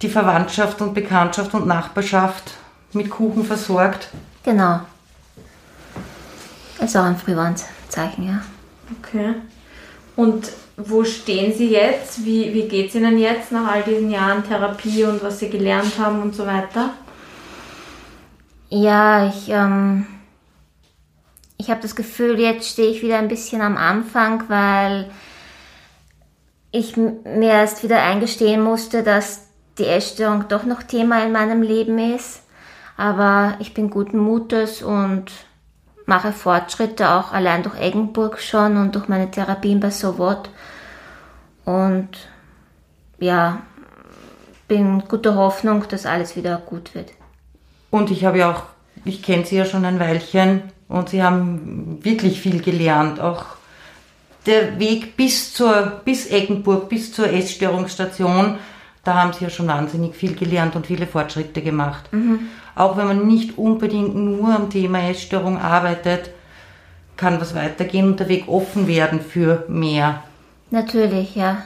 die 0.03 0.09
Verwandtschaft 0.09 0.81
und 0.81 0.95
Bekanntschaft 0.95 1.53
und 1.55 1.67
Nachbarschaft 1.67 2.55
mit 2.93 3.11
Kuchen 3.11 3.45
versorgt. 3.45 4.09
genau. 4.45 4.81
Ist 6.79 6.97
auch 6.97 7.05
ein 7.05 7.17
Frühwarnzeichen, 7.17 8.25
ja. 8.29 8.43
Okay. 9.03 9.35
Und 10.15 10.53
wo 10.77 11.05
stehen 11.05 11.55
Sie 11.55 11.71
jetzt? 11.71 12.25
Wie, 12.25 12.53
wie 12.53 12.69
geht 12.69 12.89
es 12.89 12.95
Ihnen 12.95 13.19
jetzt 13.19 13.51
nach 13.53 13.71
all 13.71 13.83
diesen 13.83 14.11
Jahren 14.11 14.45
Therapie 14.45 15.05
und 15.05 15.23
was 15.23 15.39
Sie 15.39 15.49
gelernt 15.49 15.99
haben 15.99 16.21
und 16.21 16.35
so 16.35 16.47
weiter? 16.47 16.91
Ja, 18.69 19.29
ich, 19.29 19.49
ähm, 19.49 20.07
ich 21.57 21.71
habe 21.71 21.81
das 21.81 21.97
Gefühl, 21.97 22.39
jetzt 22.39 22.69
stehe 22.69 22.91
ich 22.91 23.03
wieder 23.03 23.19
ein 23.19 23.29
bisschen 23.29 23.63
am 23.63 23.77
Anfang, 23.77 24.45
weil 24.49 25.11
ich 26.73 26.97
mir 26.97 27.53
erst 27.53 27.83
wieder 27.83 28.03
eingestehen 28.03 28.63
musste, 28.63 29.03
dass 29.03 29.47
die 29.79 29.87
Essstörung 29.87 30.49
doch 30.49 30.65
noch 30.65 30.83
Thema 30.83 31.25
in 31.25 31.33
meinem 31.33 31.63
Leben 31.63 31.99
ist. 31.99 32.43
Aber 32.99 33.57
ich 33.61 33.73
bin 33.73 33.91
guten 33.91 34.19
Mutes 34.19 34.83
und 34.83 35.31
mache 36.07 36.33
Fortschritte, 36.33 37.11
auch 37.11 37.33
allein 37.33 37.63
durch 37.63 37.79
Eggenburg 37.79 38.41
schon 38.41 38.77
und 38.77 38.95
durch 38.95 39.09
meine 39.09 39.31
Therapien 39.31 39.81
bei 39.81 39.91
So 39.91 40.19
What. 40.19 40.49
Und 41.65 42.09
ja, 43.19 43.63
bin 44.69 45.05
guter 45.09 45.35
Hoffnung, 45.35 45.85
dass 45.89 46.07
alles 46.07 46.37
wieder 46.37 46.59
gut 46.59 46.95
wird. 46.95 47.13
Und 47.91 48.11
ich 48.11 48.25
habe 48.25 48.39
ja 48.39 48.53
auch, 48.53 48.63
ich 49.05 49.23
kenne 49.23 49.45
sie 49.45 49.57
ja 49.57 49.65
schon 49.65 49.85
ein 49.85 50.01
Weilchen 50.01 50.63
und 50.89 51.09
sie 51.09 51.23
haben 51.23 51.99
wirklich 52.03 52.41
viel 52.41 52.63
gelernt. 52.63 53.21
Auch 53.21 53.45
der 54.47 54.79
Weg 54.79 55.17
bis 55.17 55.53
zur, 55.53 56.01
bis 56.05 56.31
Eggenburg, 56.31 56.89
bis 56.89 57.13
zur 57.13 57.33
Essstörungsstation, 57.33 58.59
da 59.07 59.15
haben 59.15 59.33
sie 59.33 59.45
ja 59.45 59.51
schon 59.51 59.69
wahnsinnig 59.69 60.15
viel 60.15 60.35
gelernt 60.35 60.77
und 60.77 60.87
viele 60.87 61.07
Fortschritte 61.07 61.63
gemacht. 61.63 62.09
Auch 62.75 62.97
wenn 62.97 63.07
man 63.07 63.27
nicht 63.27 63.57
unbedingt 63.57 64.15
nur 64.15 64.55
am 64.55 64.71
Thema 64.71 65.09
Essstörung 65.09 65.59
arbeitet, 65.59 66.31
kann 67.17 67.41
was 67.41 67.55
weitergehen 67.55 68.09
und 68.09 68.21
der 68.21 68.29
Weg 68.29 68.49
offen 68.49 68.87
werden 68.87 69.21
für 69.21 69.65
mehr. 69.69 70.23
Natürlich, 70.71 71.35
ja. 71.37 71.63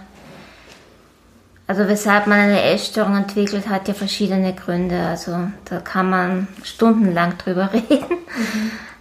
Also 1.67 1.87
weshalb 1.89 2.27
man 2.27 2.39
eine 2.39 2.63
Essstörung 2.63 3.17
entwickelt, 3.17 3.69
hat 3.69 3.89
ja 3.89 3.95
verschiedene 3.95 4.55
Gründe. 4.55 5.01
Also 5.01 5.37
da 5.65 5.79
kann 5.81 6.11
man 6.11 6.49
stundenlang 6.63 7.39
drüber 7.39 7.71
reden. 7.73 8.19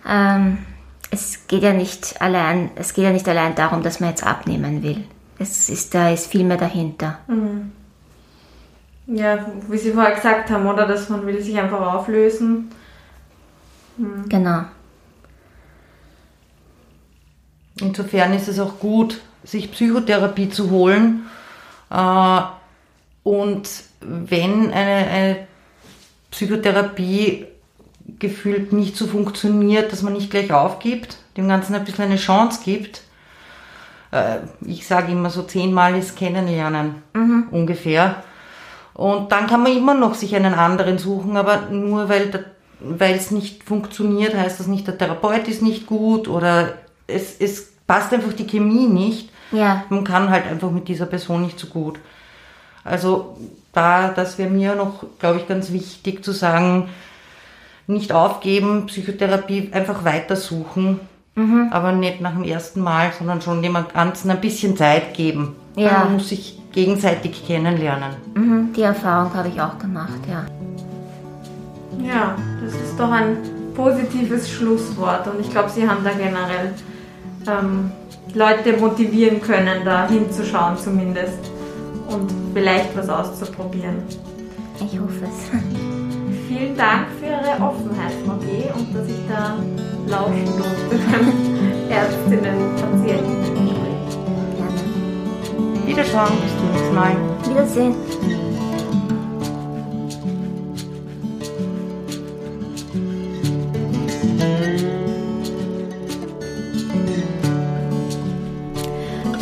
Ähm, 0.07 0.59
es 1.11 1.47
geht 1.47 1.63
ja 1.63 1.73
nicht 1.73 2.21
allein, 2.21 2.69
es 2.75 2.93
geht 2.93 3.05
ja 3.05 3.11
nicht 3.11 3.27
allein 3.27 3.55
darum, 3.55 3.81
dass 3.81 3.99
man 3.99 4.09
jetzt 4.09 4.23
abnehmen 4.23 4.83
will. 4.83 5.03
Es 5.39 5.69
ist, 5.69 5.95
da 5.95 6.09
ist 6.11 6.27
viel 6.27 6.43
mehr 6.43 6.57
dahinter. 6.57 7.19
Ja, 9.11 9.43
wie 9.67 9.77
Sie 9.77 9.91
vorher 9.91 10.13
gesagt 10.13 10.51
haben, 10.51 10.67
oder? 10.67 10.85
Dass 10.85 11.09
man 11.09 11.25
will 11.25 11.41
sich 11.41 11.57
einfach 11.57 11.81
auflösen. 11.81 12.71
Genau. 14.27 14.61
Insofern 17.81 18.33
ist 18.33 18.47
es 18.47 18.59
auch 18.59 18.77
gut, 18.79 19.19
sich 19.43 19.71
Psychotherapie 19.71 20.49
zu 20.49 20.69
holen. 20.69 21.25
Äh, 21.89 22.41
und 23.23 23.67
wenn 24.01 24.71
eine, 24.71 25.07
eine 25.07 25.47
Psychotherapie 26.29 27.47
gefühlt 28.19 28.73
nicht 28.73 28.95
so 28.95 29.07
funktioniert, 29.07 29.91
dass 29.91 30.03
man 30.03 30.13
nicht 30.13 30.29
gleich 30.29 30.53
aufgibt, 30.53 31.17
dem 31.35 31.47
Ganzen 31.47 31.73
ein 31.73 31.83
bisschen 31.83 32.05
eine 32.05 32.17
Chance 32.17 32.61
gibt. 32.63 33.01
Äh, 34.11 34.39
ich 34.65 34.85
sage 34.85 35.11
immer 35.11 35.31
so 35.31 35.41
zehnmal 35.43 35.97
ist 35.97 36.15
Kennenlernen 36.15 37.01
ungefähr. 37.51 38.23
Und 38.99 39.31
dann 39.31 39.47
kann 39.47 39.63
man 39.63 39.71
immer 39.71 39.93
noch 39.93 40.13
sich 40.13 40.35
einen 40.35 40.53
anderen 40.53 40.97
suchen, 40.97 41.37
aber 41.37 41.67
nur 41.71 42.09
weil 42.09 43.15
es 43.15 43.31
nicht 43.31 43.63
funktioniert, 43.63 44.35
heißt 44.35 44.59
das 44.59 44.67
nicht, 44.67 44.87
der 44.87 44.97
Therapeut 44.97 45.47
ist 45.47 45.61
nicht 45.61 45.87
gut 45.87 46.27
oder 46.27 46.73
es, 47.07 47.39
es 47.39 47.71
passt 47.87 48.13
einfach 48.13 48.33
die 48.33 48.45
Chemie 48.45 48.87
nicht. 48.87 49.29
Ja, 49.53 49.85
Man 49.87 50.03
kann 50.03 50.29
halt 50.29 50.45
einfach 50.47 50.69
mit 50.69 50.89
dieser 50.89 51.05
Person 51.05 51.43
nicht 51.43 51.57
so 51.57 51.67
gut. 51.67 51.97
Also 52.83 53.37
da, 53.71 54.09
das 54.09 54.37
wäre 54.37 54.49
mir 54.49 54.75
noch, 54.75 55.05
glaube 55.17 55.39
ich, 55.39 55.47
ganz 55.47 55.71
wichtig 55.71 56.25
zu 56.25 56.33
sagen, 56.33 56.89
nicht 57.87 58.11
aufgeben, 58.11 58.87
Psychotherapie 58.87 59.69
einfach 59.71 60.03
weitersuchen, 60.03 60.99
aber 61.71 61.93
nicht 61.93 62.19
nach 62.19 62.33
dem 62.33 62.43
ersten 62.43 62.81
Mal, 62.81 63.13
sondern 63.17 63.41
schon 63.41 63.61
dem 63.61 63.77
Ganzen 63.93 64.29
ein 64.29 64.41
bisschen 64.41 64.75
Zeit 64.75 65.13
geben. 65.13 65.55
Ja. 65.79 66.03
Man 66.03 66.13
muss 66.13 66.29
sich 66.29 66.59
gegenseitig 66.71 67.45
kennenlernen. 67.45 68.11
mhm, 68.35 68.73
die 68.75 68.81
Erfahrung 68.81 69.33
habe 69.33 69.47
ich 69.49 69.59
auch 69.61 69.77
gemacht, 69.79 70.19
ja. 70.29 70.45
Ja, 72.05 72.35
das 72.63 72.73
ist 72.73 72.99
doch 72.99 73.11
ein 73.11 73.37
positives 73.75 74.49
Schlusswort 74.49 75.27
und 75.27 75.39
ich 75.39 75.49
glaube, 75.49 75.69
Sie 75.69 75.87
haben 75.87 76.03
da 76.03 76.11
generell 76.11 76.73
ähm, 77.47 77.91
Leute 78.33 78.77
motivieren 78.77 79.41
können, 79.41 79.83
da 79.85 80.07
hinzuschauen 80.07 80.77
zumindest 80.77 81.39
und 82.09 82.31
vielleicht 82.53 82.95
was 82.97 83.09
auszuprobieren. 83.09 84.03
Ich 84.77 84.99
hoffe 84.99 85.23
es. 85.23 85.49
Vielen 86.47 86.75
Dank 86.77 87.07
für 87.19 87.25
Ihre 87.27 87.61
Offenheit, 87.61 88.13
G. 88.41 88.69
und 88.77 88.95
dass 88.95 89.07
ich 89.07 89.21
da 89.29 89.55
lauschen 90.07 90.45
durfte 90.45 90.97
beim 91.11 91.31
Ärztinnen-Patienten-Gespräch. 91.89 93.78
Gerne. 95.99 96.09
Wiederschauen, 96.09 96.41
bis 96.41 96.57
zum 96.57 96.71
nächsten 96.71 96.95
Mal. 96.95 97.15
Wiedersehen. 97.49 97.95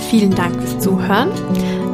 Vielen 0.10 0.34
Dank 0.34 0.56
fürs 0.56 0.80
Zuhören. 0.80 1.30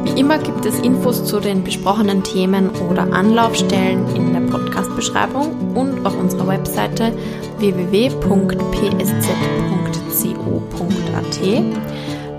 Wie 0.04 0.18
immer 0.20 0.38
gibt 0.38 0.64
es 0.64 0.78
Infos 0.80 1.24
zu 1.24 1.40
den 1.40 1.64
besprochenen 1.64 2.22
Themen 2.22 2.70
oder 2.90 3.12
Anlaufstellen 3.12 4.06
in 4.14 4.32
der 4.32 4.40
Podcast-Beschreibung 4.40 5.74
und 5.74 6.06
auf 6.06 6.16
unserer 6.16 6.46
Webseite 6.46 7.12
www.psz.co.at. 7.58 8.24